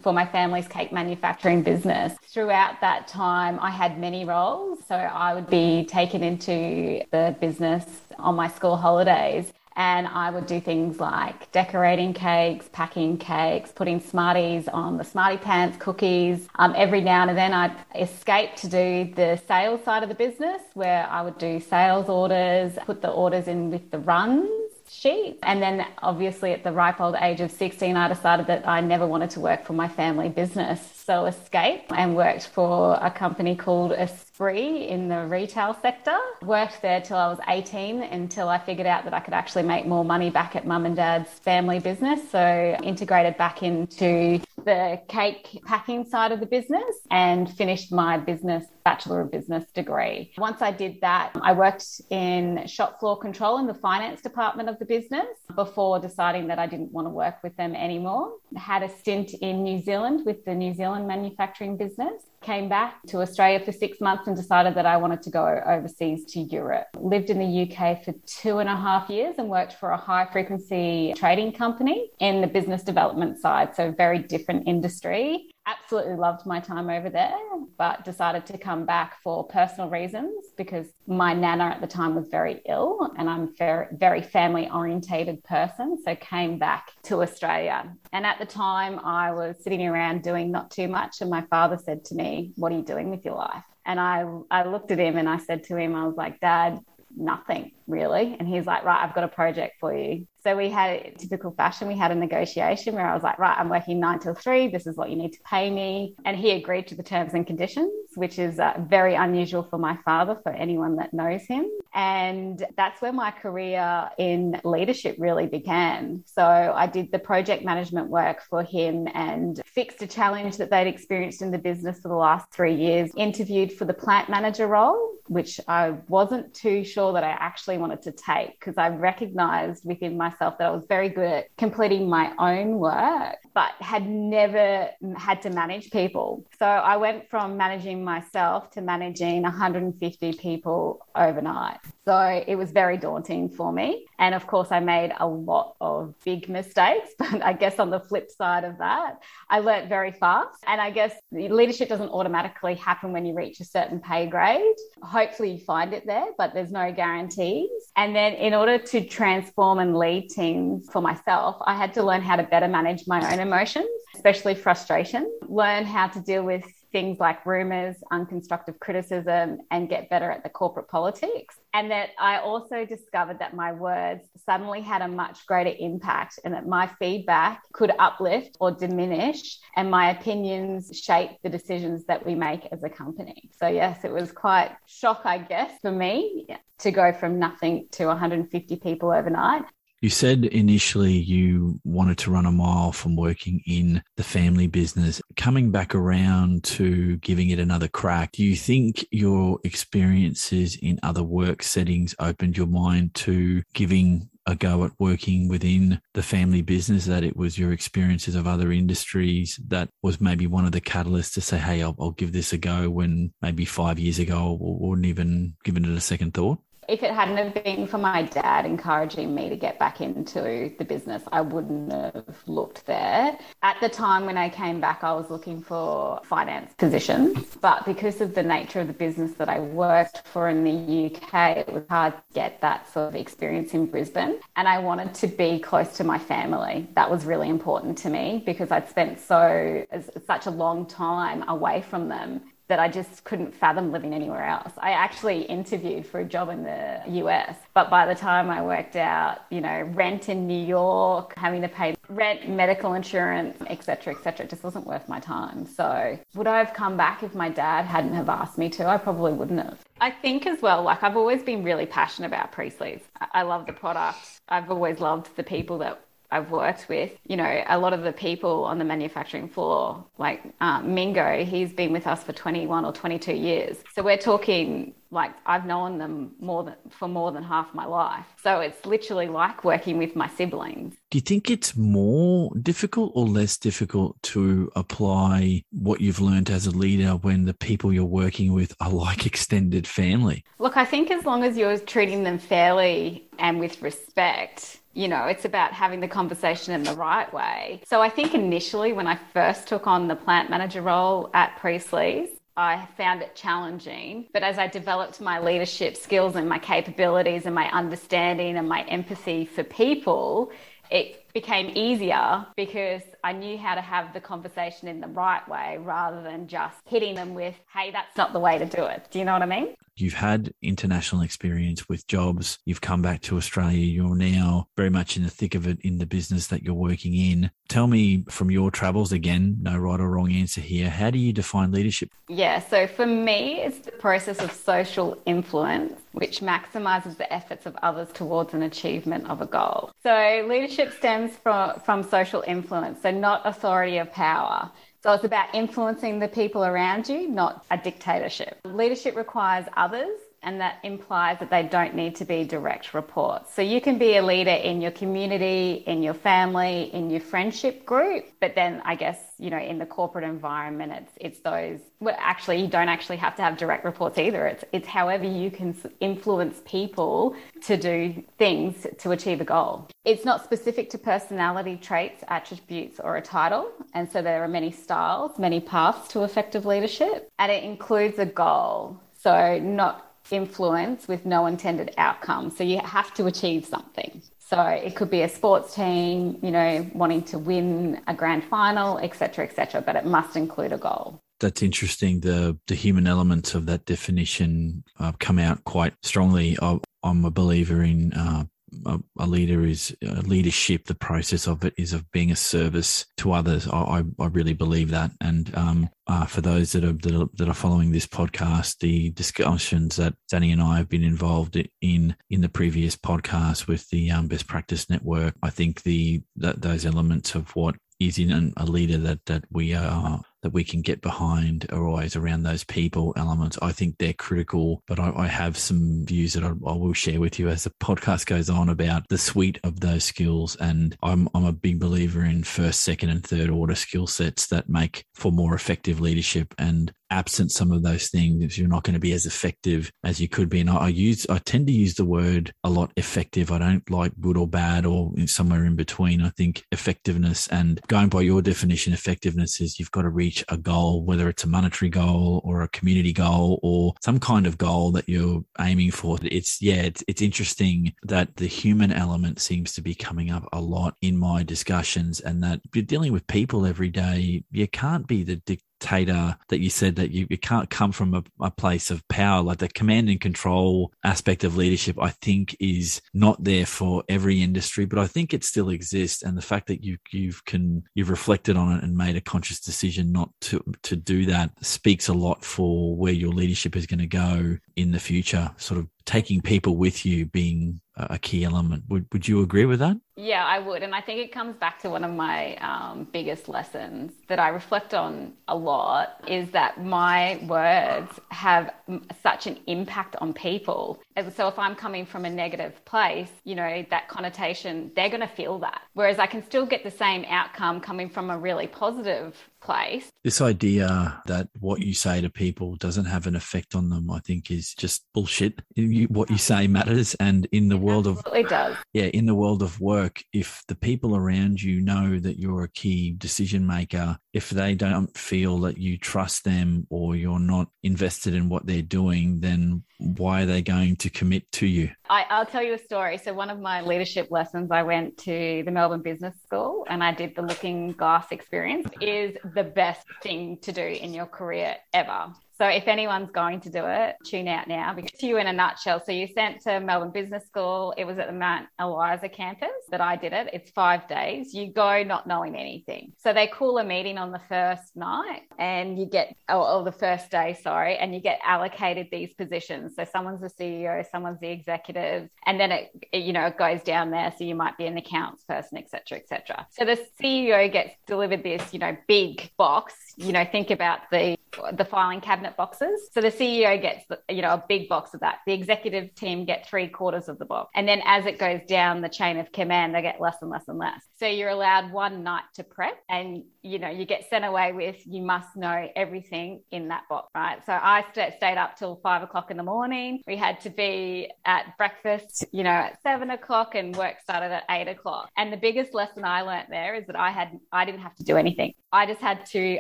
for 0.00 0.14
my 0.14 0.24
family's 0.24 0.66
cake 0.66 0.91
manufacturing 0.91 1.62
business. 1.62 2.16
Throughout 2.22 2.80
that 2.80 3.06
time, 3.08 3.58
I 3.60 3.70
had 3.70 4.00
many 4.00 4.24
roles. 4.24 4.78
So 4.88 4.94
I 4.94 5.34
would 5.34 5.50
be 5.50 5.84
taken 5.84 6.22
into 6.22 7.02
the 7.10 7.36
business 7.38 7.84
on 8.18 8.34
my 8.34 8.48
school 8.48 8.77
holidays 8.77 9.52
and 9.78 10.09
I 10.09 10.30
would 10.30 10.46
do 10.46 10.60
things 10.60 10.98
like 10.98 11.50
decorating 11.52 12.12
cakes, 12.12 12.69
packing 12.73 13.16
cakes, 13.16 13.70
putting 13.70 14.00
Smarties 14.00 14.66
on 14.66 14.98
the 14.98 15.05
Smartie 15.05 15.38
Pants 15.38 15.77
cookies. 15.78 16.48
Um, 16.56 16.74
every 16.77 17.00
now 17.00 17.28
and 17.28 17.38
then 17.38 17.55
I'd 17.55 17.77
escape 17.95 18.56
to 18.56 18.69
do 18.69 19.14
the 19.14 19.41
sales 19.46 19.84
side 19.84 20.02
of 20.02 20.09
the 20.09 20.16
business 20.16 20.62
where 20.74 21.06
I 21.06 21.22
would 21.22 21.38
do 21.38 21.60
sales 21.60 22.09
orders, 22.09 22.72
put 22.86 23.00
the 23.02 23.10
orders 23.10 23.46
in 23.46 23.70
with 23.70 23.88
the 23.92 24.00
runs 24.00 24.67
sheet. 24.91 25.38
And 25.42 25.62
then 25.62 25.87
obviously 25.98 26.52
at 26.52 26.65
the 26.65 26.73
ripe 26.73 27.01
old 27.01 27.16
age 27.20 27.41
of 27.41 27.51
16, 27.51 27.97
I 27.97 28.09
decided 28.09 28.47
that 28.47 28.66
I 28.66 28.80
never 28.80 29.06
wanted 29.06 29.30
to 29.30 29.41
work 29.41 29.64
for 29.64 29.72
my 29.72 29.89
family 29.89 30.28
business. 30.28 30.80
So 31.05 31.27
escape 31.27 31.84
and 31.91 32.17
worked 32.17 32.48
for 32.48 32.98
a 33.00 33.11
company 33.11 33.56
called 33.56 33.92
Esprit 33.92 34.89
in 34.89 35.08
the 35.08 35.27
retail 35.27 35.77
sector. 35.80 36.17
Worked 36.42 36.83
there 36.83 37.00
till 37.00 37.17
I 37.17 37.28
was 37.28 37.39
18 37.48 38.03
until 38.03 38.48
I 38.48 38.58
figured 38.58 38.86
out 38.86 39.05
that 39.05 39.14
I 39.14 39.20
could 39.20 39.34
actually 39.34 39.64
make 39.64 39.86
more 39.86 40.05
money 40.05 40.30
back 40.30 40.56
at 40.56 40.67
mum 40.67 40.86
and 40.86 40.97
dad's 40.97 41.30
family 41.30 41.80
business. 41.80 42.30
So 42.30 42.77
integrated 42.83 43.36
back 43.36 43.62
into 43.62 44.41
the 44.69 45.00
cake 45.08 45.58
packing 45.64 46.05
side 46.05 46.30
of 46.30 46.41
the 46.41 46.47
business 46.47 46.94
and 47.11 47.50
finished 47.56 47.91
my 47.91 48.19
business 48.19 48.66
Bachelor 48.84 49.22
of 49.22 49.30
Business 49.30 49.64
degree. 49.72 50.33
Once 50.36 50.61
I 50.61 50.72
did 50.72 51.00
that, 51.00 51.33
I 51.42 51.52
worked 51.52 52.02
in 52.11 52.66
shop 52.66 53.00
floor 53.00 53.19
control 53.19 53.58
in 53.58 53.66
the 53.66 53.72
finance 53.72 54.20
department 54.20 54.69
of 54.69 54.78
the 54.78 54.84
business 54.84 55.27
before 55.55 55.98
deciding 56.00 56.48
that 56.48 56.58
I 56.58 56.66
didn't 56.66 56.92
want 56.92 57.06
to 57.06 57.11
work 57.11 57.36
with 57.42 57.56
them 57.56 57.74
anymore. 57.74 58.33
Had 58.56 58.83
a 58.83 58.91
stint 58.91 59.33
in 59.41 59.62
New 59.62 59.80
Zealand 59.80 60.27
with 60.27 60.44
the 60.44 60.55
New 60.55 60.74
Zealand 60.74 61.08
manufacturing 61.08 61.78
business 61.78 62.24
came 62.41 62.69
back 62.69 63.03
to 63.08 63.20
Australia 63.20 63.64
for 63.64 63.72
six 63.72 64.00
months 64.00 64.27
and 64.27 64.36
decided 64.36 64.75
that 64.75 64.86
I 64.86 64.97
wanted 64.97 65.22
to 65.22 65.31
go 65.31 65.61
overseas 65.67 66.25
to 66.33 66.41
Europe. 66.41 66.86
Lived 66.97 67.30
in 67.30 67.39
the 67.39 67.62
UK 67.62 68.05
for 68.05 68.12
two 68.27 68.58
and 68.58 68.69
a 68.69 68.77
half 68.77 69.11
years 69.11 69.34
and 69.39 69.48
worked 69.48 69.75
for 69.75 69.91
a 69.91 69.97
high 69.97 70.27
frequency 70.30 71.12
trading 71.17 71.53
company 71.53 72.11
in 72.20 72.41
the 72.41 72.47
business 72.47 72.83
development 72.83 73.39
side. 73.41 73.75
So, 73.75 73.92
very 73.92 74.19
different 74.19 74.69
industry 74.69 75.55
absolutely 75.69 76.16
loved 76.16 76.47
my 76.47 76.61
time 76.61 76.88
over 76.88 77.11
there, 77.11 77.36
but 77.77 78.05
decided 78.05 78.47
to 78.47 78.58
come 78.58 78.84
back 78.86 79.20
for 79.22 79.47
personal 79.47 79.91
reasons 79.91 80.47
because 80.56 80.86
my 81.06 81.34
nana 81.34 81.64
at 81.64 81.80
the 81.80 81.86
time 81.86 82.14
was 82.14 82.28
very 82.28 82.62
ill 82.69 83.11
and 83.19 83.28
I'm 83.28 83.55
very, 83.56 83.86
very 83.92 84.22
family 84.22 84.70
orientated 84.70 85.44
person. 85.44 85.98
So 86.05 86.14
came 86.16 86.58
back 86.58 86.92
to 87.05 87.22
Australia. 87.22 87.94
And 88.12 88.24
at 88.24 88.39
the 88.39 88.46
time 88.46 88.98
I 89.00 89.33
was 89.33 89.56
sitting 89.62 89.86
around 89.86 90.22
doing 90.22 90.50
not 90.50 90.70
too 90.70 90.89
much. 90.89 91.20
And 91.20 91.30
my 91.30 91.42
father 91.42 91.78
said 91.83 92.05
to 92.06 92.14
me, 92.14 92.52
what 92.56 92.72
are 92.72 92.77
you 92.77 92.83
doing 92.84 93.11
with 93.11 93.24
your 93.24 93.35
life? 93.35 93.64
And 93.85 93.98
I, 93.98 94.24
I 94.50 94.64
looked 94.64 94.90
at 94.90 94.98
him 94.98 95.17
and 95.17 95.29
I 95.29 95.39
said 95.39 95.64
to 95.64 95.77
him, 95.77 95.95
I 95.95 96.06
was 96.06 96.17
like, 96.17 96.40
Dad, 96.40 96.80
nothing 97.17 97.73
really. 97.86 98.36
And 98.39 98.46
he's 98.46 98.67
like, 98.67 98.85
right, 98.85 99.02
I've 99.02 99.14
got 99.14 99.24
a 99.24 99.29
project 99.29 99.77
for 99.80 99.95
you. 99.95 100.27
So 100.42 100.56
we 100.56 100.70
had 100.70 101.18
typical 101.18 101.50
fashion. 101.50 101.88
We 101.88 101.96
had 101.96 102.10
a 102.10 102.14
negotiation 102.14 102.94
where 102.94 103.06
I 103.06 103.14
was 103.14 103.22
like, 103.22 103.38
right, 103.38 103.56
I'm 103.58 103.68
working 103.68 104.00
nine 104.00 104.18
till 104.18 104.34
three. 104.34 104.68
This 104.68 104.86
is 104.86 104.96
what 104.96 105.10
you 105.10 105.16
need 105.16 105.32
to 105.32 105.40
pay 105.44 105.70
me. 105.70 106.14
And 106.24 106.36
he 106.36 106.52
agreed 106.52 106.86
to 106.88 106.94
the 106.94 107.02
terms 107.02 107.34
and 107.34 107.46
conditions, 107.46 107.92
which 108.14 108.38
is 108.38 108.58
uh, 108.58 108.74
very 108.88 109.14
unusual 109.14 109.62
for 109.62 109.78
my 109.78 109.96
father, 110.04 110.38
for 110.42 110.52
anyone 110.52 110.96
that 110.96 111.12
knows 111.12 111.42
him. 111.42 111.68
And 111.94 112.64
that's 112.76 113.02
where 113.02 113.12
my 113.12 113.30
career 113.30 114.08
in 114.18 114.60
leadership 114.64 115.16
really 115.18 115.46
began. 115.46 116.22
So 116.26 116.42
I 116.42 116.86
did 116.86 117.10
the 117.10 117.18
project 117.18 117.64
management 117.64 118.08
work 118.08 118.42
for 118.48 118.62
him 118.62 119.08
and 119.14 119.60
fixed 119.66 120.02
a 120.02 120.06
challenge 120.06 120.56
that 120.58 120.70
they'd 120.70 120.86
experienced 120.86 121.42
in 121.42 121.50
the 121.50 121.58
business 121.58 121.98
for 122.00 122.08
the 122.08 122.14
last 122.14 122.52
three 122.52 122.74
years, 122.74 123.10
interviewed 123.16 123.72
for 123.72 123.84
the 123.84 123.94
plant 123.94 124.28
manager 124.28 124.66
role, 124.66 125.14
which 125.26 125.60
I 125.66 125.90
wasn't 126.08 126.55
too 126.55 126.84
sure 126.84 127.12
that 127.12 127.24
I 127.24 127.30
actually 127.30 127.78
wanted 127.78 128.02
to 128.02 128.12
take 128.12 128.58
because 128.58 128.78
I 128.78 128.88
recognized 128.88 129.84
within 129.84 130.16
myself 130.28 130.58
that 130.58 130.69
I 130.69 130.70
was 130.70 130.84
very 130.88 131.08
good 131.08 131.25
at 131.25 131.56
completing 131.56 132.08
my 132.08 132.32
own 132.38 132.78
work, 132.78 133.37
but 133.55 133.70
had 133.81 134.08
never 134.08 134.90
had 135.16 135.43
to 135.43 135.50
manage 135.50 135.90
people. 135.90 136.44
So 136.58 136.66
I 136.66 136.96
went 136.96 137.28
from 137.31 137.56
managing 137.56 138.05
myself 138.05 138.70
to 138.72 138.81
managing 138.81 139.43
150 139.43 140.32
people 140.34 141.06
overnight. 141.14 141.78
So 142.08 142.43
it 142.46 142.56
was 142.56 142.70
very 142.70 142.96
daunting 142.96 143.50
for 143.50 143.70
me. 143.70 144.06
And 144.19 144.35
of 144.35 144.46
course, 144.46 144.69
I 144.70 144.81
made 144.81 145.12
a 145.20 145.26
lot 145.29 145.76
of 145.79 146.14
big 146.25 146.49
mistakes. 146.49 147.11
But 147.19 147.43
I 147.43 147.52
guess 147.52 147.79
on 147.79 147.91
the 147.91 148.00
flip 148.00 148.31
side 148.31 148.64
of 148.64 148.79
that, 148.79 149.19
I 149.50 149.58
learnt 149.58 149.91
very 149.91 150.12
fast. 150.12 150.58
And 150.67 150.81
I 150.81 150.91
guess 150.91 151.12
leadership 151.31 151.91
doesn't 151.91 152.08
automatically 152.08 152.76
happen 152.76 153.12
when 153.12 153.26
you 153.26 153.35
reach 153.35 153.61
a 153.61 153.64
certain 153.67 154.00
pay 154.00 154.26
grade. 154.26 154.76
Hopefully, 155.02 155.50
you 155.50 155.58
find 155.58 155.93
it 155.93 156.06
there, 156.06 156.29
but 156.38 156.55
there's 156.55 156.73
no 156.73 156.91
guarantees. 156.91 157.69
And 157.94 158.17
then, 158.17 158.32
in 158.32 158.55
order 158.55 158.79
to 158.79 159.05
transform 159.05 159.79
and 159.79 159.94
lead 159.94 160.31
teams 160.31 160.88
for 160.91 161.02
myself, 161.02 161.56
I 161.67 161.76
had 161.76 161.93
to 161.94 162.02
learn 162.02 162.23
how 162.23 162.37
to 162.37 162.44
better 162.44 162.69
manage 162.69 163.02
my 163.06 163.20
own 163.31 163.41
emotions, 163.41 163.91
especially 164.14 164.55
frustration, 164.55 165.31
learn 165.47 165.85
how 165.85 166.06
to 166.08 166.20
deal 166.20 166.43
with 166.43 166.64
things 166.93 167.19
like 167.20 167.44
rumors, 167.44 167.96
unconstructive 168.12 168.78
criticism, 168.81 169.58
and 169.70 169.88
get 169.88 170.08
better 170.08 170.31
at 170.31 170.43
the 170.43 170.49
corporate 170.49 170.88
politics. 170.88 171.56
And 171.75 171.90
that 171.90 172.10
I 172.19 172.38
also 172.38 172.84
discovered 172.84 173.38
that 173.40 173.54
my 173.54 173.72
words 173.72 174.22
suddenly 174.46 174.81
had 174.81 175.02
a 175.02 175.08
much 175.08 175.46
greater 175.46 175.72
impact 175.78 176.38
and 176.44 176.54
that 176.54 176.66
my 176.66 176.87
feedback 176.99 177.62
could 177.72 177.93
uplift 177.99 178.56
or 178.60 178.70
diminish, 178.70 179.58
and 179.76 179.90
my 179.90 180.10
opinions 180.10 180.99
shape 180.99 181.31
the 181.43 181.49
decisions 181.49 182.04
that 182.06 182.25
we 182.25 182.34
make 182.34 182.66
as 182.72 182.82
a 182.82 182.88
company. 182.88 183.50
So, 183.58 183.69
yes, 183.69 184.05
it 184.05 184.12
was 184.12 184.32
quite 184.32 184.75
shock, 184.87 185.22
I 185.25 185.38
guess, 185.38 185.72
for 185.82 185.93
me 185.93 186.46
to 186.78 186.90
go 186.90 187.12
from 187.12 187.38
nothing 187.38 187.88
to 187.93 188.06
150 188.06 188.76
people 188.76 189.10
overnight. 189.10 189.64
You 190.00 190.11
said 190.11 190.44
initially 190.44 191.14
you 191.14 191.81
wanted 191.82 192.19
to 192.19 192.31
run 192.31 192.47
a 192.47 192.53
mile 192.53 192.93
from 192.93 193.17
working 193.17 193.62
in 193.67 194.03
the 194.14 194.23
family 194.23 194.69
business. 194.69 195.20
Coming 195.37 195.73
back 195.73 195.93
around 195.93 196.62
to 196.64 197.17
giving 197.17 197.50
it 197.50 197.59
another 197.59 197.88
crack, 197.88 198.31
do 198.32 198.44
you 198.44 198.55
think 198.55 199.05
your 199.11 199.59
experiences 199.64 200.79
in 200.81 201.00
other 201.03 201.25
work 201.25 201.64
settings 201.64 202.14
opened 202.20 202.56
your 202.56 202.69
mind 202.69 203.14
to 203.14 203.62
giving 203.75 204.31
a 204.47 204.55
go 204.55 204.85
at 204.85 204.93
working 205.00 205.49
within 205.49 206.00
the 206.15 206.23
family 206.23 206.62
business 206.62 207.05
that 207.05 207.25
it 207.25 207.37
was 207.37 207.59
your 207.59 207.73
experiences 207.73 208.35
of 208.35 208.47
other 208.47 208.73
industries 208.73 209.61
that 209.67 209.91
was 210.00 210.23
maybe 210.23 210.47
one 210.47 210.65
of 210.65 210.73
the 210.73 210.81
catalysts 210.81 211.35
to 211.35 211.43
say 211.43 211.59
hey 211.59 211.82
i'll, 211.82 211.94
I'll 212.00 212.12
give 212.12 212.32
this 212.32 212.55
a 212.55 212.56
go 212.56 212.88
when 212.88 213.31
maybe 213.43 213.67
five 213.67 213.99
years 213.99 214.19
ago 214.19 214.55
I 214.55 214.87
wouldn't 214.87 215.06
even 215.06 215.55
given 215.65 215.85
it 215.85 215.91
a 215.91 216.00
second 216.00 216.32
thought 216.32 216.61
if 216.88 217.02
it 217.02 217.10
hadn't 217.10 217.37
have 217.37 217.62
been 217.62 217.87
for 217.87 217.99
my 217.99 218.22
dad 218.22 218.64
encouraging 218.64 219.34
me 219.34 219.50
to 219.50 219.56
get 219.56 219.78
back 219.78 220.00
into 220.00 220.72
the 220.78 220.84
business, 220.84 221.23
I 221.31 221.43
wouldn't 221.43 221.93
have 221.93 222.43
looked 222.46 222.87
there. 222.87 223.38
At 223.62 223.76
the 223.81 223.90
time 223.90 224.25
when 224.25 224.38
I 224.38 224.49
came 224.49 224.81
back, 224.81 225.05
I 225.05 225.12
was 225.12 225.29
looking 225.29 225.62
for 225.62 226.20
finance 226.25 226.73
positions, 226.79 227.56
but 227.61 227.85
because 227.85 228.23
of 228.23 228.35
the 228.35 228.43
nature 228.43 228.81
of 228.81 228.87
the 228.87 228.94
business 228.94 229.32
that 229.32 229.50
I 229.50 229.61
worked 229.61 230.26
for 230.29 230.49
in 230.49 230.64
the 230.64 231.06
UK, 231.06 231.58
it 231.58 231.73
was 231.73 231.85
hard 231.90 232.14
to 232.14 232.23
get 232.32 232.61
that 232.62 232.91
sort 232.91 233.08
of 233.08 233.17
experience 233.17 233.75
in 233.75 233.84
Brisbane. 233.84 234.41
And 234.56 234.67
I 234.67 234.79
wanted 234.79 235.12
to 235.14 235.26
be 235.26 235.58
close 235.58 235.94
to 235.99 236.05
my 236.05 236.19
family. 236.19 236.88
That 236.94 237.11
was 237.11 237.26
really 237.26 237.50
important 237.50 237.99
to 237.99 238.08
me 238.08 238.43
because 238.46 238.70
I'd 238.70 238.88
spent 238.88 239.20
so 239.20 239.84
such 240.26 240.46
a 240.46 240.50
long 240.50 240.87
time 240.87 241.46
away 241.49 241.82
from 241.82 242.08
them 242.08 242.41
that 242.69 242.79
I 242.79 242.88
just 242.88 243.25
couldn't 243.25 243.55
fathom 243.55 243.91
living 243.93 244.15
anywhere 244.15 244.44
else. 244.44 244.73
I 244.79 244.93
actually 244.93 245.43
interviewed 245.43 246.06
for 246.06 246.20
a 246.20 246.25
job 246.25 246.50
in 246.50 246.62
the 246.62 247.00
US, 247.25 247.56
but 247.75 247.91
by 247.91 248.06
the 248.06 248.15
time 248.15 248.50
I 248.50 248.62
worked 248.62 248.97
out, 248.97 249.38
you 249.50 249.61
know, 249.61 249.82
rent 249.94 250.29
in 250.29 250.47
New 250.47 250.67
York, 250.67 251.32
having 251.37 251.62
to 251.62 251.69
pay 251.69 251.97
rent, 252.09 252.49
medical 252.49 252.94
insurance, 252.94 253.56
etc., 253.69 254.15
etc., 254.15 254.44
it 254.44 254.50
just 254.50 254.62
wasn't 254.62 254.87
worth 254.87 255.09
my 255.09 255.19
time. 255.19 255.67
So, 255.67 256.19
would 256.35 256.47
I 256.47 256.59
have 256.59 256.75
come 256.75 256.97
back 256.97 257.23
if 257.23 257.35
my 257.35 257.49
dad 257.49 257.87
hadn't 257.87 258.15
have 258.15 258.29
asked 258.29 258.59
me 258.59 258.69
to? 258.70 258.87
I 258.87 258.99
probably 258.99 259.32
wouldn't 259.32 259.62
have. 259.62 259.79
I 260.00 260.11
think 260.11 260.47
as 260.47 260.62
well, 260.62 260.82
like 260.82 261.03
I've 261.03 261.17
always 261.17 261.43
been 261.43 261.65
really 261.65 261.87
passionate 261.87 262.29
about 262.29 262.53
Priestley's. 262.53 263.00
I 263.32 263.43
love 263.43 263.67
the 263.67 263.73
product. 263.73 264.41
I've 264.49 264.70
always 264.70 265.00
loved 265.00 265.35
the 265.37 265.43
people 265.43 265.79
that 265.79 266.00
I've 266.31 266.51
worked 266.51 266.89
with, 266.89 267.13
you 267.27 267.37
know, 267.37 267.65
a 267.67 267.79
lot 267.79 267.93
of 267.93 268.03
the 268.03 268.13
people 268.13 268.65
on 268.65 268.79
the 268.79 268.85
manufacturing 268.85 269.49
floor, 269.49 270.05
like 270.19 270.43
um, 270.61 270.95
Mingo, 270.95 271.45
he's 271.45 271.73
been 271.73 271.93
with 271.93 272.07
us 272.07 272.23
for 272.23 272.33
21 272.33 272.85
or 272.85 272.93
22 272.93 273.33
years. 273.33 273.79
So 273.95 274.03
we're 274.03 274.19
talking 274.19 274.95
like 275.11 275.33
I've 275.47 275.65
known 275.65 275.99
them 275.99 276.35
more 276.39 276.65
than 276.65 276.75
for 276.91 277.09
more 277.09 277.33
than 277.33 277.43
half 277.43 277.73
my 277.75 277.87
life. 277.87 278.27
So 278.43 278.61
it's 278.61 278.85
literally 278.85 279.29
like 279.29 279.65
working 279.65 279.99
with 279.99 280.15
my 280.15 280.29
siblings. 280.29 280.97
Do 281.11 281.19
you 281.19 281.23
think 281.23 281.51
it's 281.51 281.77
more 281.77 282.53
difficult 282.61 283.13
or 283.15 283.27
less 283.27 283.57
difficult 283.57 284.23
to 284.25 284.71
apply 284.77 285.65
what 285.71 286.01
you've 286.01 286.21
learned 286.21 286.51
as 286.51 286.67
a 286.67 286.71
leader 286.71 287.13
when 287.13 287.47
the 287.47 287.55
people 287.55 287.93
you're 287.93 288.05
working 288.05 288.53
with 288.53 288.75
are 288.81 288.91
like 288.91 289.25
extended 289.25 289.87
family? 289.87 290.45
Look, 290.59 290.77
I 290.77 290.85
think 290.85 291.11
as 291.11 291.25
long 291.25 291.43
as 291.43 291.57
you're 291.57 291.79
treating 291.79 292.25
them 292.25 292.39
fairly 292.39 293.29
and 293.39 293.61
with 293.61 293.81
respect, 293.81 294.81
you 294.99 295.06
know, 295.06 295.27
it's 295.27 295.45
about 295.45 295.73
having 295.73 296.00
the 296.00 296.09
conversation 296.09 296.75
in 296.75 296.83
the 296.83 296.95
right 296.95 297.33
way. 297.33 297.81
So 297.87 298.03
I 298.03 298.09
think 298.09 298.35
initially 298.35 298.93
when 298.93 299.06
I 299.06 299.15
first 299.33 299.69
took 299.69 299.87
on 299.87 300.09
the 300.09 300.17
plant 300.17 300.50
manager 300.50 300.83
role 300.83 301.31
at 301.35 301.56
Priestley's, 301.61 302.31
I 302.56 302.89
found 302.97 303.23
it 303.23 303.37
challenging. 303.37 304.27
But 304.33 304.43
as 304.43 304.59
I 304.59 304.67
developed 304.67 305.21
my 305.21 305.39
leadership 305.39 305.97
skills 305.97 306.35
and 306.35 306.49
my 306.49 306.59
capabilities 306.59 307.47
and 307.47 307.55
my 307.55 307.71
understanding 307.71 308.56
and 308.56 308.69
my 308.69 308.83
empathy 308.89 309.45
for 309.45 309.62
people, 309.62 310.50
it 310.91 311.33
became 311.33 311.71
easier 311.77 312.44
because 312.56 313.03
I 313.23 313.33
knew 313.33 313.56
how 313.56 313.77
to 313.77 313.81
have 313.81 314.12
the 314.12 314.21
conversation 314.21 314.89
in 314.89 315.01
the 315.01 315.06
right 315.06 315.49
way 315.49 315.79
rather 315.81 316.25
than 316.25 316.49
just 316.49 316.77
hitting 316.87 317.15
them 317.15 317.35
with, 317.35 317.55
hey, 317.73 317.93
that's 317.93 318.17
not 318.17 318.33
the 318.33 318.41
way 318.41 318.59
to 318.59 318.67
do 318.67 318.83
it. 318.87 319.06
Do 319.12 319.21
you 319.21 319.25
know 319.25 319.35
what 319.35 319.43
I 319.43 319.47
mean? 319.47 319.77
You've 320.00 320.15
had 320.15 320.53
international 320.62 321.23
experience 321.23 321.89
with 321.89 322.06
jobs. 322.06 322.59
You've 322.65 322.81
come 322.81 323.03
back 323.03 323.21
to 323.23 323.37
Australia. 323.37 323.79
You're 323.79 324.15
now 324.15 324.69
very 324.77 324.91
much 324.91 325.17
in 325.17 325.23
the 325.23 325.31
thick 325.31 325.55
of 325.55 325.67
it 325.67 325.79
in 325.81 325.99
the 325.99 326.06
business 326.06 326.47
that 326.49 326.62
you're 326.62 326.75
working 326.75 327.15
in. 327.15 327.50
Tell 327.69 327.87
me 327.87 328.25
from 328.31 328.50
your 328.50 328.71
travels, 328.71 329.12
again, 329.12 329.59
no 329.61 329.77
right 329.77 330.00
or 330.00 330.09
wrong 330.09 330.33
answer 330.33 330.61
here. 330.61 330.89
How 330.89 331.11
do 331.11 331.19
you 331.19 331.33
define 331.33 331.73
leadership? 331.73 332.11
Yeah, 332.29 332.61
so 332.61 332.87
for 332.87 333.06
me, 333.06 333.61
it's 333.61 333.81
the 333.81 333.93
process 333.93 334.41
of 334.41 334.53
social 334.53 335.21
influence, 335.27 336.01
which 336.12 336.41
maximizes 336.41 337.17
the 337.17 337.31
efforts 337.33 337.67
of 337.67 337.77
others 337.83 338.09
towards 338.12 338.55
an 338.55 338.62
achievement 338.62 339.29
of 339.29 339.41
a 339.41 339.47
goal. 339.47 339.91
So 340.03 340.47
leadership 340.49 340.93
stems 340.93 341.33
from, 341.37 341.81
from 341.81 342.03
social 342.03 342.43
influence, 342.47 343.03
so 343.03 343.11
not 343.11 343.43
authority 343.44 343.99
of 343.99 344.12
power. 344.12 344.71
So 345.03 345.12
it's 345.12 345.25
about 345.25 345.55
influencing 345.55 346.19
the 346.19 346.27
people 346.27 346.65
around 346.65 347.09
you, 347.09 347.29
not 347.29 347.65
a 347.71 347.79
dictatorship. 347.79 348.59
Leadership 348.65 349.15
requires 349.15 349.67
others 349.77 350.19
and 350.43 350.61
that 350.61 350.79
implies 350.82 351.38
that 351.40 351.50
they 351.50 351.64
don't 351.64 351.94
need 351.94 352.17
to 352.17 352.25
be 352.25 352.44
direct 352.44 352.94
reports. 352.94 353.55
So 353.55 353.62
you 353.62 353.81
can 353.81 353.99
be 353.99 354.17
a 354.17 354.23
leader 354.23 354.50
in 354.50 354.81
your 354.81 354.90
community, 354.90 355.82
in 355.87 356.02
your 356.02 356.14
family, 356.14 356.90
in 356.94 357.11
your 357.11 357.20
friendship 357.20 357.85
group, 357.85 358.25
but 358.40 358.55
then 358.55 358.81
I 358.85 358.94
guess, 358.94 359.19
you 359.38 359.50
know, 359.50 359.58
in 359.58 359.79
the 359.79 359.87
corporate 359.87 360.25
environment, 360.25 360.93
it's 360.93 361.12
it's 361.20 361.40
those 361.40 361.81
well, 362.00 362.17
actually 362.19 362.61
you 362.61 362.69
don't 362.69 362.88
actually 362.88 363.17
have 363.17 363.35
to 363.37 363.43
have 363.43 363.56
direct 363.56 363.85
reports 363.85 364.19
either. 364.19 364.46
It's 364.46 364.64
it's 364.73 364.87
however 364.87 365.25
you 365.25 365.50
can 365.50 365.76
influence 366.00 366.62
people 366.64 367.34
to 367.62 367.76
do 367.76 368.23
things 368.38 368.87
to 368.99 369.11
achieve 369.11 369.41
a 369.41 369.44
goal. 369.44 369.88
It's 370.05 370.25
not 370.25 370.44
specific 370.44 370.88
to 370.91 370.99
personality 370.99 371.76
traits, 371.76 372.23
attributes 372.29 373.00
or 373.00 373.17
a 373.17 373.23
title, 373.23 373.70
and 373.94 374.11
so 374.11 374.23
there 374.23 374.43
are 374.43 374.49
many 374.49 374.70
styles, 374.70 375.38
many 375.38 375.61
paths 375.61 376.08
to 376.08 376.25
effective 376.25 376.64
leadership, 376.64 377.29
and 377.38 377.50
it 377.50 377.64
includes 377.64 378.19
a 378.19 378.26
goal. 378.26 379.00
So 379.20 379.58
not 379.58 380.07
influence 380.33 381.09
with 381.09 381.27
no 381.27 381.47
intended 381.47 381.95
outcome. 381.99 382.51
So 382.51 382.65
you 382.65 382.79
have 382.79 383.13
to 383.15 383.27
achieve 383.27 383.65
something. 383.67 384.23
So 384.39 384.61
it 384.63 384.97
could 384.97 385.11
be 385.11 385.23
a 385.23 385.29
sports 385.29 385.75
team, 385.75 386.39
you 386.43 386.51
know, 386.51 386.87
wanting 386.95 387.23
to 387.25 387.39
win 387.39 388.01
a 388.07 388.15
grand 388.15 388.45
final, 388.45 388.99
etc., 388.99 389.45
etc. 389.45 389.83
but 389.83 389.95
it 389.95 390.07
must 390.07 390.37
include 390.37 390.73
a 390.73 390.79
goal. 390.79 391.21
That's 391.41 391.63
interesting. 391.63 392.21
The 392.21 392.59
the 392.67 392.75
human 392.75 393.07
elements 393.07 393.55
of 393.55 393.67
that 393.67 393.85
definition 393.85 394.85
uh, 394.99 395.13
come 395.21 395.39
out 395.39 395.63
quite 395.65 395.95
strongly. 396.03 396.57
I, 396.61 396.79
am 397.05 397.25
a 397.25 397.31
believer 397.31 397.83
in 397.83 398.13
uh, 398.13 398.45
a, 398.87 398.99
a, 399.19 399.26
leader 399.26 399.65
is 399.65 399.97
a 400.03 400.23
leadership. 400.23 400.87
The 400.87 400.94
process 400.94 401.47
of 401.47 401.65
it 401.65 401.75
is 401.76 401.93
of 401.93 402.11
being 402.11 402.31
a 402.31 402.37
service 402.37 403.06
to 403.19 403.32
others. 403.32 403.69
I, 403.69 404.05
I 404.19 404.26
really 404.26 404.53
believe 404.53 404.91
that. 404.91 405.11
And 405.20 405.56
um, 405.56 405.91
uh, 406.06 406.26
for 406.26 406.41
those 406.41 406.73
that 406.73 406.85
are, 406.85 406.93
that 406.93 407.15
are, 407.15 407.29
that 407.35 407.49
are 407.49 407.55
following 407.55 407.93
this 407.93 408.06
podcast, 408.06 408.79
the 408.79 409.11
discussions 409.11 409.97
that 409.97 410.15
Danny 410.31 410.53
and 410.53 410.62
I 410.62 410.79
have 410.79 410.88
been 410.88 411.05
involved 411.05 411.56
in 411.81 412.17
in 412.31 412.41
the 412.41 412.49
previous 412.49 412.97
podcast 412.97 413.67
with 413.67 413.88
the 413.91 414.11
um, 414.11 414.29
Best 414.29 414.47
Practice 414.47 414.88
Network, 414.88 415.35
I 415.43 415.50
think 415.50 415.82
the 415.82 416.23
that 416.37 416.62
those 416.62 416.87
elements 416.87 417.35
of 417.35 417.55
what 417.56 417.76
is 418.00 418.19
in 418.19 418.53
a 418.56 418.65
leader 418.65 418.99
that 418.99 419.25
that 419.26 419.44
we 419.50 419.75
are 419.75 420.23
that 420.43 420.52
we 420.52 420.64
can 420.64 420.82
get 420.82 421.00
behind 421.00 421.67
are 421.73 421.87
always 421.87 422.17
around 422.17 422.43
those 422.43 422.64
people 422.64 423.12
elements. 423.17 423.58
I 423.61 423.73
think 423.73 423.96
they're 423.99 424.12
critical, 424.12 424.82
but 424.87 424.99
I, 424.99 425.12
I 425.17 425.26
have 425.26 425.56
some 425.56 426.05
views 426.05 426.35
that 426.35 426.44
I, 426.44 426.49
I, 426.49 426.76
will 426.76 426.93
share 426.93 427.20
with 427.20 427.38
you 427.38 427.49
as 427.49 427.64
the 427.64 427.70
podcast 427.81 428.26
goes 428.26 428.49
on 428.49 428.69
about 428.69 429.08
the 429.08 429.19
suite 429.19 429.58
of 429.64 429.81
those 429.81 430.05
skills. 430.05 430.56
And 430.56 430.96
I'm, 431.02 431.29
I'm 431.35 431.44
a 431.44 431.52
big 431.52 431.81
believer 431.81 432.25
in 432.25 432.44
first, 432.44 432.82
second, 432.85 433.11
and 433.11 433.25
third 433.25 433.50
order 433.50 433.75
skill 433.75 434.06
sets 434.06 434.46
that 434.49 434.69
make 434.69 435.05
for 435.14 435.32
more 435.32 435.55
effective 435.55 436.00
leadership. 436.00 436.55
And 436.58 436.93
absent 437.10 437.52
some 437.52 437.72
of 437.72 437.82
those 437.82 438.08
things, 438.08 438.58
you're 438.58 438.69
not 438.69 438.84
going 438.84 438.94
to 438.94 439.00
be 439.00 439.12
as 439.12 439.26
effective 439.26 439.90
as 440.05 440.20
you 440.20 440.28
could 440.28 440.49
be. 440.49 440.60
And 440.60 440.70
I, 440.70 440.76
I, 440.76 440.88
use, 440.88 441.26
I 441.28 441.38
tend 441.38 441.66
to 441.66 441.72
use 441.72 441.94
the 441.94 442.05
word 442.05 442.52
a 442.64 442.70
lot 442.70 442.93
effective. 442.96 443.50
I 443.50 443.58
don't 443.58 443.88
like 443.90 444.12
good 444.20 444.37
or 444.37 444.49
bad 444.49 444.87
or 444.87 445.12
somewhere 445.26 445.64
in 445.64 445.76
between. 445.76 446.22
I 446.22 446.31
think 446.31 446.64
effectiveness 446.72 447.49
and 447.49 447.81
going 447.88 448.08
by 448.08 448.22
your 448.22 448.43
definition, 448.43 448.93
effectiveness 448.93 449.60
is 449.60 449.78
you've 449.78 449.90
got 449.90 450.02
to 450.02 450.10
reach 450.10 450.44
a 450.49 450.56
goal, 450.56 451.05
whether 451.05 451.28
it's 451.28 451.44
a 451.44 451.49
monetary 451.49 451.90
goal 451.90 452.40
or 452.44 452.62
a 452.62 452.69
community 452.69 453.12
goal 453.12 453.60
or 453.62 453.94
some 454.02 454.20
kind 454.20 454.46
of 454.46 454.58
goal 454.58 454.93
that 454.93 455.08
you're 455.08 455.43
aiming 455.60 455.90
for. 455.90 456.19
It's, 456.22 456.60
yeah, 456.62 456.82
it's, 456.82 457.05
it's 457.08 457.22
interesting 457.22 457.94
that 458.02 458.37
the 458.37 458.46
human 458.46 458.93
element 458.93 459.40
seems 459.40 459.72
to 459.75 459.82
be 459.82 459.94
coming 459.94 460.31
up 460.31 460.49
a 460.52 460.60
lot 460.60 460.94
in 461.02 461.16
my 461.16 461.43
discussions 461.43 462.20
and 462.20 462.43
that 462.43 462.60
you're 462.75 462.84
dealing 462.84 463.12
with 463.12 463.26
people 463.26 463.66
every 463.66 463.90
day. 463.90 464.44
You 464.50 464.69
can't 464.69 465.06
be 465.06 465.22
the 465.22 465.37
dictator 465.79 466.37
that 466.49 466.61
you 466.61 466.71
said 466.71 466.97
that 466.97 467.11
you, 467.11 467.27
you 467.31 467.39
can't 467.39 467.71
come 467.71 467.93
from 467.93 468.15
a, 468.15 468.25
a, 468.41 468.51
place 468.51 468.91
of 468.91 469.07
power. 469.09 469.43
Like 469.43 469.59
the 469.59 469.69
command 469.69 470.09
and 470.09 470.21
control 470.21 470.93
aspect 471.05 471.45
of 471.45 471.57
leadership, 471.57 471.97
I 472.01 472.11
think 472.11 472.57
is 472.59 473.01
not 473.15 473.43
there 473.45 473.67
for 473.67 474.03
every 474.09 474.43
industry, 474.43 474.85
but 474.85 474.99
I 474.99 475.07
think 475.07 475.33
it 475.33 475.45
still 475.45 475.71
exists. 475.71 476.23
And 476.23 476.37
the 476.37 476.43
fact 476.43 476.67
that 476.69 476.83
you, 476.83 476.99
you've 477.11 477.44
can, 477.44 477.85
you've 477.94 478.11
reflected 478.11 478.56
on 478.56 478.77
it 478.77 478.82
and 478.82 478.97
made 478.97 479.17
a 479.17 479.20
conscious 479.20 479.61
decision 479.61 480.13
not 480.13 480.31
to, 480.43 480.63
to 480.82 480.97
do 480.97 481.27
that 481.27 481.53
speaks 481.65 482.08
a 482.08 482.15
lot 482.15 482.44
for 482.44 482.97
where 482.97 483.13
your 483.13 483.32
leadership 483.32 483.77
is 483.77 483.87
going 483.87 484.01
to 484.01 484.06
go 484.06 484.56
in 484.77 484.91
the 484.91 485.01
future, 485.01 485.51
sort 485.56 485.79
of 485.79 485.87
taking 486.05 486.41
people 486.41 486.77
with 486.77 487.05
you 487.05 487.27
being 487.27 487.81
a 487.97 488.19
key 488.19 488.44
element. 488.44 488.85
Would, 488.89 489.06
would 489.13 489.29
you 489.29 489.43
agree 489.43 489.67
with 489.67 489.81
that? 489.81 489.97
Yeah, 490.19 490.44
I 490.44 490.58
would. 490.58 490.82
And 490.82 490.96
I 490.96 491.01
think 491.01 491.20
it 491.20 491.31
comes 491.31 491.55
back 491.55 491.81
to 491.82 491.91
one 491.91 492.03
of 492.03 492.13
my 492.13 492.56
um, 492.56 493.06
biggest 493.13 493.48
lessons 493.48 494.10
that 494.27 494.41
I 494.41 494.48
reflect 494.48 494.93
on 494.93 495.34
a 495.46 495.56
lot 495.56 496.20
is 496.27 496.51
that 496.51 496.82
my 496.84 497.41
words 497.46 498.19
have 498.31 498.75
such 499.22 499.46
an 499.46 499.60
impact 499.69 500.17
on 500.17 500.32
people. 500.32 501.01
So 501.37 501.46
if 501.46 501.56
I'm 501.56 501.77
coming 501.77 502.05
from 502.05 502.25
a 502.25 502.31
negative 502.31 502.84
place, 502.84 503.31
you 503.44 503.55
know, 503.55 503.84
that 503.91 504.08
connotation, 504.08 504.91
they're 504.96 505.08
going 505.08 505.20
to 505.20 505.29
feel 505.29 505.60
that. 505.60 505.82
Whereas 505.94 506.19
I 506.19 506.27
can 506.27 506.44
still 506.44 506.67
get 506.67 506.82
the 506.82 506.91
same 506.91 507.25
outcome 507.29 507.81
coming 507.81 508.08
from 508.08 508.31
a 508.31 508.39
really 508.39 508.67
positive 508.67 509.37
place. 509.60 510.08
This 510.25 510.41
idea 510.41 511.20
that 511.27 511.48
what 511.58 511.81
you 511.81 511.94
say 511.94 512.20
to 512.20 512.30
people 512.30 512.76
doesn't 512.76 513.06
have 513.06 513.26
an 513.26 513.34
effect 513.34 513.75
on 513.75 513.88
them, 513.88 514.10
I 514.10 514.20
think, 514.20 514.50
is 514.50 514.75
just 514.75 515.04
bullshit. 515.12 515.60
What 516.08 516.30
you 516.30 516.38
say 516.38 516.66
matters, 516.68 517.14
and 517.16 517.46
in 517.50 517.68
the 517.68 517.76
world 517.76 518.06
of 518.06 518.22
it 518.32 518.48
does, 518.48 518.76
yeah, 518.92 519.06
in 519.06 519.26
the 519.26 519.34
world 519.34 519.62
of 519.62 519.80
work, 519.80 520.07
if 520.32 520.62
the 520.68 520.74
people 520.74 521.16
around 521.16 521.62
you 521.62 521.80
know 521.80 522.18
that 522.18 522.38
you're 522.38 522.64
a 522.64 522.70
key 522.70 523.12
decision 523.12 523.66
maker, 523.66 524.18
if 524.32 524.50
they 524.50 524.74
don't 524.74 525.16
feel 525.16 525.58
that 525.60 525.78
you 525.78 525.98
trust 525.98 526.44
them 526.44 526.86
or 526.90 527.16
you're 527.16 527.38
not 527.38 527.68
invested 527.82 528.34
in 528.34 528.48
what 528.48 528.66
they're 528.66 528.82
doing, 528.82 529.40
then 529.40 529.82
why 529.98 530.42
are 530.42 530.46
they 530.46 530.62
going 530.62 530.96
to 530.96 531.10
commit 531.10 531.50
to 531.52 531.66
you? 531.66 531.90
I, 532.08 532.38
will 532.38 532.46
tell 532.46 532.62
you 532.62 532.74
a 532.74 532.78
story. 532.78 533.18
So, 533.18 533.32
one 533.32 533.50
of 533.50 533.60
my 533.60 533.80
leadership 533.80 534.28
lessons, 534.30 534.70
I 534.70 534.82
went 534.82 535.18
to 535.18 535.62
the 535.64 535.70
Melbourne 535.70 536.02
Business 536.02 536.34
School 536.44 536.86
and 536.88 537.02
I 537.02 537.12
did 537.12 537.34
the 537.34 537.42
Looking 537.42 537.92
Glass 537.92 538.26
experience, 538.30 538.88
is 539.00 539.36
the 539.54 539.64
best 539.64 540.06
thing 540.22 540.58
to 540.62 540.72
do 540.72 540.82
in 540.82 541.14
your 541.14 541.26
career 541.26 541.76
ever. 541.92 542.32
So 542.58 542.66
if 542.66 542.88
anyone's 542.88 543.30
going 543.30 543.60
to 543.60 543.70
do 543.70 543.84
it, 543.86 544.16
tune 544.24 544.48
out 544.48 544.66
now. 544.66 544.92
Because 544.92 545.22
you 545.22 545.36
in 545.38 545.46
a 545.46 545.52
nutshell, 545.52 546.02
so 546.04 546.10
you 546.10 546.26
sent 546.26 546.60
to 546.62 546.80
Melbourne 546.80 547.12
Business 547.12 547.46
School. 547.46 547.94
It 547.96 548.04
was 548.04 548.18
at 548.18 548.26
the 548.26 548.32
Mount 548.32 548.66
Eliza 548.80 549.28
campus 549.28 549.68
that 549.90 550.00
I 550.00 550.16
did 550.16 550.32
it. 550.32 550.50
It's 550.52 550.70
five 550.72 551.06
days. 551.06 551.54
You 551.54 551.72
go 551.72 552.02
not 552.02 552.26
knowing 552.26 552.56
anything. 552.56 553.12
So 553.16 553.32
they 553.32 553.46
call 553.46 553.78
a 553.78 553.84
meeting 553.84 554.18
on 554.18 554.32
the 554.32 554.40
first 554.48 554.96
night 554.96 555.42
and 555.56 555.96
you 555.98 556.06
get, 556.06 556.34
or, 556.48 556.68
or 556.68 556.84
the 556.84 556.90
first 556.90 557.30
day, 557.30 557.56
sorry, 557.62 557.96
and 557.96 558.12
you 558.12 558.20
get 558.20 558.40
allocated 558.44 559.06
these 559.12 559.32
positions. 559.34 559.94
So 559.94 560.04
someone's 560.04 560.40
the 560.40 560.50
CEO, 560.50 561.08
someone's 561.12 561.38
the 561.40 561.50
executive, 561.50 562.28
and 562.44 562.58
then 562.58 562.72
it, 562.72 562.90
it 563.12 563.22
you 563.22 563.32
know, 563.32 563.46
it 563.46 563.56
goes 563.56 563.82
down 563.84 564.10
there. 564.10 564.34
So 564.36 564.42
you 564.42 564.56
might 564.56 564.76
be 564.76 564.86
an 564.86 564.96
accounts 564.96 565.44
person, 565.44 565.78
etc., 565.78 566.18
etc. 566.18 566.66
So 566.70 566.84
the 566.84 566.98
CEO 567.22 567.72
gets 567.72 567.94
delivered 568.08 568.42
this, 568.42 568.74
you 568.74 568.80
know, 568.80 568.96
big 569.06 569.48
box. 569.56 569.94
You 570.16 570.32
know, 570.32 570.44
think 570.44 570.72
about 570.72 571.00
the 571.12 571.38
the 571.72 571.84
filing 571.84 572.20
cabinet 572.20 572.56
boxes. 572.56 573.08
So 573.12 573.20
the 573.20 573.30
CEO 573.30 573.80
gets, 573.80 574.04
you 574.28 574.42
know, 574.42 574.54
a 574.54 574.64
big 574.68 574.88
box 574.88 575.14
of 575.14 575.20
that. 575.20 575.38
The 575.46 575.52
executive 575.52 576.14
team 576.14 576.44
get 576.44 576.66
three 576.66 576.88
quarters 576.88 577.28
of 577.28 577.38
the 577.38 577.44
box. 577.44 577.70
And 577.74 577.88
then 577.88 578.02
as 578.04 578.26
it 578.26 578.38
goes 578.38 578.60
down 578.68 579.00
the 579.00 579.08
chain 579.08 579.38
of 579.38 579.50
command, 579.52 579.94
they 579.94 580.02
get 580.02 580.20
less 580.20 580.36
and 580.40 580.50
less 580.50 580.68
and 580.68 580.78
less. 580.78 581.02
So 581.18 581.26
you're 581.26 581.50
allowed 581.50 581.92
one 581.92 582.22
night 582.22 582.44
to 582.54 582.64
prep 582.64 582.98
and, 583.08 583.44
you 583.62 583.78
know, 583.78 583.88
you 583.88 584.04
get 584.04 584.28
sent 584.28 584.44
away 584.44 584.72
with, 584.72 584.96
you 585.06 585.22
must 585.22 585.56
know 585.56 585.88
everything 585.96 586.62
in 586.70 586.88
that 586.88 587.02
box, 587.08 587.30
right? 587.34 587.64
So 587.66 587.72
I 587.72 588.04
st- 588.14 588.34
stayed 588.36 588.58
up 588.58 588.76
till 588.76 589.00
five 589.02 589.22
o'clock 589.22 589.50
in 589.50 589.56
the 589.56 589.62
morning. 589.62 590.22
We 590.26 590.36
had 590.36 590.60
to 590.62 590.70
be 590.70 591.30
at 591.44 591.76
breakfast, 591.76 592.44
you 592.52 592.62
know, 592.62 592.70
at 592.70 593.02
seven 593.02 593.30
o'clock 593.30 593.74
and 593.74 593.96
work 593.96 594.20
started 594.22 594.52
at 594.52 594.64
eight 594.70 594.88
o'clock. 594.88 595.30
And 595.36 595.52
the 595.52 595.56
biggest 595.56 595.94
lesson 595.94 596.24
I 596.24 596.42
learned 596.42 596.68
there 596.70 596.94
is 596.94 597.06
that 597.06 597.16
I 597.16 597.30
had, 597.30 597.58
I 597.72 597.84
didn't 597.84 598.00
have 598.00 598.14
to 598.16 598.24
do 598.24 598.36
anything. 598.36 598.74
I 598.92 599.06
just 599.06 599.20
had 599.20 599.44
to 599.46 599.78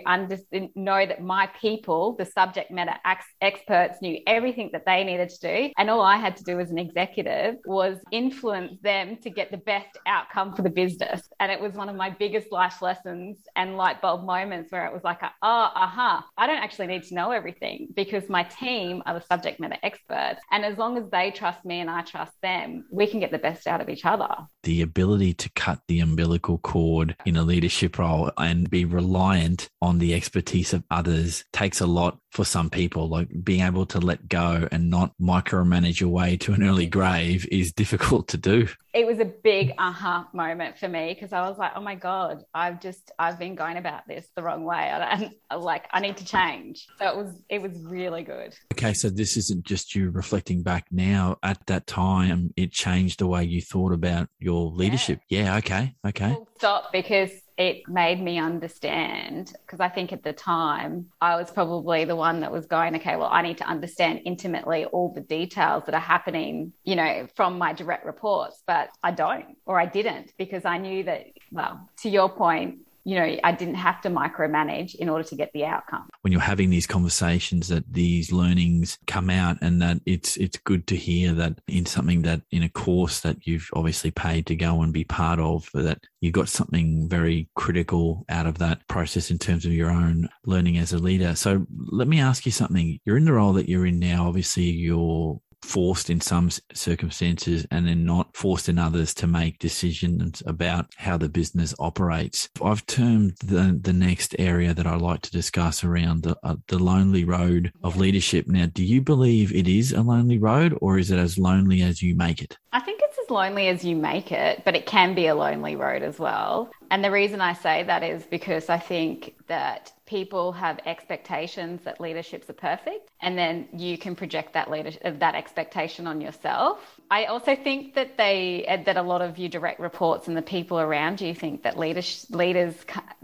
under- 0.04 0.38
know 0.74 1.06
that 1.06 1.22
my 1.22 1.46
people, 1.60 1.67
the 1.76 2.24
subject 2.24 2.70
matter 2.70 2.94
ex- 3.04 3.24
experts, 3.40 3.98
knew 4.00 4.20
everything 4.26 4.70
that 4.72 4.84
they 4.86 5.04
needed 5.04 5.28
to 5.28 5.38
do. 5.40 5.72
And 5.76 5.90
all 5.90 6.00
I 6.00 6.16
had 6.16 6.36
to 6.38 6.44
do 6.44 6.58
as 6.60 6.70
an 6.70 6.78
executive 6.78 7.56
was 7.66 7.98
influence 8.10 8.80
them 8.82 9.16
to 9.22 9.30
get 9.30 9.50
the 9.50 9.58
best 9.58 9.98
outcome 10.06 10.54
for 10.54 10.62
the 10.62 10.70
business. 10.70 11.28
And 11.40 11.52
it 11.52 11.60
was 11.60 11.74
one 11.74 11.88
of 11.88 11.96
my 11.96 12.10
biggest 12.10 12.52
life 12.52 12.80
lessons 12.82 13.38
and 13.56 13.76
light 13.76 14.00
bulb 14.00 14.24
moments 14.24 14.72
where 14.72 14.86
it 14.86 14.92
was 14.92 15.04
like, 15.04 15.20
oh, 15.22 15.28
aha, 15.42 16.26
I 16.36 16.46
don't 16.46 16.62
actually 16.62 16.88
need 16.88 17.04
to 17.04 17.14
know 17.14 17.30
everything 17.30 17.88
because 17.94 18.28
my 18.28 18.44
team 18.44 19.02
are 19.06 19.14
the 19.14 19.24
subject 19.24 19.60
matter 19.60 19.76
experts. 19.82 20.40
And 20.50 20.64
as 20.64 20.78
long 20.78 20.96
as 20.96 21.04
they 21.10 21.30
trust 21.30 21.64
me 21.64 21.80
and 21.80 21.90
I 21.90 22.02
trust 22.02 22.32
them, 22.42 22.86
we 22.90 23.06
can 23.06 23.20
get 23.20 23.30
the 23.30 23.38
best 23.38 23.66
out 23.66 23.80
of 23.80 23.88
each 23.88 24.04
other. 24.04 24.28
The 24.62 24.82
ability 24.82 25.34
to 25.34 25.50
cut 25.50 25.80
the 25.88 26.00
umbilical 26.00 26.58
cord 26.58 27.16
in 27.24 27.36
a 27.36 27.42
leadership 27.42 27.98
role 27.98 28.30
and 28.36 28.68
be 28.68 28.84
reliant 28.84 29.68
on 29.80 29.98
the 29.98 30.14
expertise 30.14 30.72
of 30.72 30.84
others 30.90 31.44
takes 31.58 31.80
a 31.80 31.86
lot 31.86 32.18
for 32.30 32.44
some 32.44 32.70
people. 32.70 33.08
Like 33.08 33.28
being 33.42 33.62
able 33.62 33.84
to 33.86 33.98
let 33.98 34.28
go 34.28 34.68
and 34.70 34.88
not 34.88 35.12
micromanage 35.20 35.98
your 35.98 36.10
way 36.10 36.36
to 36.38 36.52
an 36.52 36.62
early 36.62 36.86
grave 36.86 37.48
is 37.50 37.72
difficult 37.72 38.28
to 38.28 38.36
do. 38.36 38.68
It 38.94 39.06
was 39.06 39.18
a 39.18 39.24
big 39.24 39.72
aha 39.76 40.20
uh-huh 40.20 40.24
moment 40.32 40.78
for 40.78 40.88
me 40.88 41.14
because 41.14 41.32
I 41.32 41.48
was 41.48 41.58
like, 41.58 41.72
oh 41.74 41.80
my 41.80 41.96
God, 41.96 42.42
I've 42.54 42.80
just, 42.80 43.10
I've 43.18 43.40
been 43.40 43.56
going 43.56 43.76
about 43.76 44.06
this 44.06 44.28
the 44.36 44.42
wrong 44.42 44.64
way. 44.64 44.88
And 44.88 45.30
like, 45.56 45.86
I 45.92 46.00
need 46.00 46.16
to 46.18 46.24
change. 46.24 46.86
So 46.98 47.08
it 47.08 47.16
was, 47.16 47.34
it 47.48 47.60
was 47.60 47.72
really 47.82 48.22
good. 48.22 48.54
Okay. 48.74 48.92
So 48.94 49.10
this 49.10 49.36
isn't 49.36 49.64
just 49.64 49.94
you 49.94 50.10
reflecting 50.10 50.62
back 50.62 50.86
now. 50.92 51.38
At 51.42 51.66
that 51.66 51.88
time, 51.88 52.52
it 52.56 52.70
changed 52.70 53.18
the 53.18 53.26
way 53.26 53.42
you 53.44 53.62
thought 53.62 53.92
about 53.92 54.28
your 54.38 54.70
leadership. 54.70 55.20
Yeah. 55.28 55.44
yeah 55.44 55.56
okay. 55.56 55.94
Okay. 56.06 56.36
Stop 56.56 56.92
because 56.92 57.30
it 57.58 57.88
made 57.88 58.22
me 58.22 58.38
understand 58.38 59.52
because 59.66 59.80
I 59.80 59.88
think 59.88 60.12
at 60.12 60.22
the 60.22 60.32
time 60.32 61.06
I 61.20 61.34
was 61.34 61.50
probably 61.50 62.04
the 62.04 62.14
one 62.14 62.40
that 62.40 62.52
was 62.52 62.66
going, 62.66 62.94
okay, 62.96 63.16
well, 63.16 63.28
I 63.30 63.42
need 63.42 63.58
to 63.58 63.66
understand 63.66 64.20
intimately 64.24 64.84
all 64.84 65.12
the 65.12 65.20
details 65.20 65.82
that 65.86 65.94
are 65.94 66.00
happening, 66.00 66.72
you 66.84 66.94
know, 66.94 67.26
from 67.34 67.58
my 67.58 67.72
direct 67.72 68.06
reports, 68.06 68.62
but 68.64 68.90
I 69.02 69.10
don't 69.10 69.56
or 69.66 69.80
I 69.80 69.86
didn't 69.86 70.32
because 70.38 70.64
I 70.64 70.78
knew 70.78 71.02
that, 71.02 71.26
well, 71.50 71.90
to 72.02 72.08
your 72.08 72.28
point, 72.28 72.78
you 73.04 73.14
know, 73.16 73.36
I 73.42 73.52
didn't 73.52 73.76
have 73.76 74.00
to 74.02 74.10
micromanage 74.10 74.94
in 74.94 75.08
order 75.08 75.24
to 75.24 75.34
get 75.34 75.52
the 75.52 75.64
outcome. 75.64 76.08
When 76.22 76.32
you're 76.32 76.42
having 76.42 76.70
these 76.70 76.86
conversations, 76.86 77.68
that 77.68 77.90
these 77.92 78.32
learnings 78.32 78.98
come 79.06 79.30
out, 79.30 79.58
and 79.62 79.80
that 79.80 80.00
it's 80.06 80.36
it's 80.36 80.58
good 80.58 80.86
to 80.88 80.96
hear 80.96 81.32
that 81.34 81.60
in 81.66 81.86
something 81.86 82.22
that 82.22 82.42
in 82.50 82.62
a 82.62 82.68
course 82.68 83.20
that 83.20 83.46
you've 83.46 83.68
obviously 83.74 84.10
paid 84.10 84.46
to 84.46 84.56
go 84.56 84.82
and 84.82 84.92
be 84.92 85.04
part 85.04 85.38
of, 85.38 85.68
that 85.74 86.00
you 86.20 86.30
got 86.30 86.48
something 86.48 87.08
very 87.08 87.48
critical 87.54 88.24
out 88.28 88.46
of 88.46 88.58
that 88.58 88.86
process 88.88 89.30
in 89.30 89.38
terms 89.38 89.64
of 89.64 89.72
your 89.72 89.90
own 89.90 90.28
learning 90.44 90.78
as 90.78 90.92
a 90.92 90.98
leader. 90.98 91.34
So 91.34 91.66
let 91.70 92.08
me 92.08 92.20
ask 92.20 92.44
you 92.44 92.52
something. 92.52 92.98
You're 93.04 93.16
in 93.16 93.24
the 93.24 93.32
role 93.32 93.52
that 93.54 93.68
you're 93.68 93.86
in 93.86 93.98
now. 93.98 94.26
Obviously, 94.26 94.64
you're 94.64 95.40
forced 95.62 96.10
in 96.10 96.20
some 96.20 96.50
circumstances 96.72 97.66
and 97.70 97.86
then 97.86 98.04
not 98.04 98.36
forced 98.36 98.68
in 98.68 98.78
others 98.78 99.14
to 99.14 99.26
make 99.26 99.58
decisions 99.58 100.42
about 100.46 100.86
how 100.96 101.16
the 101.16 101.28
business 101.28 101.74
operates. 101.78 102.48
I've 102.62 102.86
termed 102.86 103.36
the, 103.44 103.78
the 103.80 103.92
next 103.92 104.34
area 104.38 104.74
that 104.74 104.86
I 104.86 104.96
like 104.96 105.22
to 105.22 105.30
discuss 105.30 105.84
around 105.84 106.22
the, 106.22 106.36
uh, 106.42 106.56
the 106.68 106.78
lonely 106.78 107.24
road 107.24 107.72
of 107.82 107.96
leadership. 107.96 108.46
Now, 108.46 108.66
do 108.66 108.84
you 108.84 109.00
believe 109.00 109.54
it 109.54 109.68
is 109.68 109.92
a 109.92 110.02
lonely 110.02 110.38
road 110.38 110.76
or 110.80 110.98
is 110.98 111.10
it 111.10 111.18
as 111.18 111.38
lonely 111.38 111.82
as 111.82 112.02
you 112.02 112.14
make 112.14 112.42
it? 112.42 112.56
I 112.72 112.80
think 112.80 113.00
it's 113.02 113.18
as 113.18 113.30
lonely 113.30 113.68
as 113.68 113.84
you 113.84 113.96
make 113.96 114.32
it, 114.32 114.62
but 114.64 114.76
it 114.76 114.86
can 114.86 115.14
be 115.14 115.26
a 115.26 115.34
lonely 115.34 115.76
road 115.76 116.02
as 116.02 116.18
well. 116.18 116.70
And 116.90 117.04
the 117.04 117.10
reason 117.10 117.40
I 117.40 117.52
say 117.52 117.82
that 117.82 118.02
is 118.02 118.24
because 118.24 118.68
I 118.68 118.78
think 118.78 119.34
that 119.48 119.92
people 120.08 120.52
have 120.52 120.80
expectations 120.86 121.82
that 121.84 122.00
leaderships 122.00 122.48
are 122.48 122.54
perfect 122.54 123.10
and 123.20 123.36
then 123.36 123.68
you 123.74 123.98
can 123.98 124.16
project 124.16 124.54
that 124.54 124.70
leadership, 124.70 125.02
that 125.20 125.34
expectation 125.34 126.06
on 126.06 126.20
yourself. 126.20 126.78
I 127.10 127.26
also 127.26 127.54
think 127.54 127.94
that 127.94 128.16
they 128.16 128.82
that 128.86 128.96
a 128.96 129.02
lot 129.02 129.20
of 129.20 129.36
you 129.36 129.50
direct 129.50 129.80
reports 129.80 130.26
and 130.26 130.36
the 130.36 130.42
people 130.42 130.80
around 130.80 131.20
you 131.20 131.34
think 131.34 131.62
that 131.62 131.78
leaders 131.78 132.26
leaders 132.30 132.74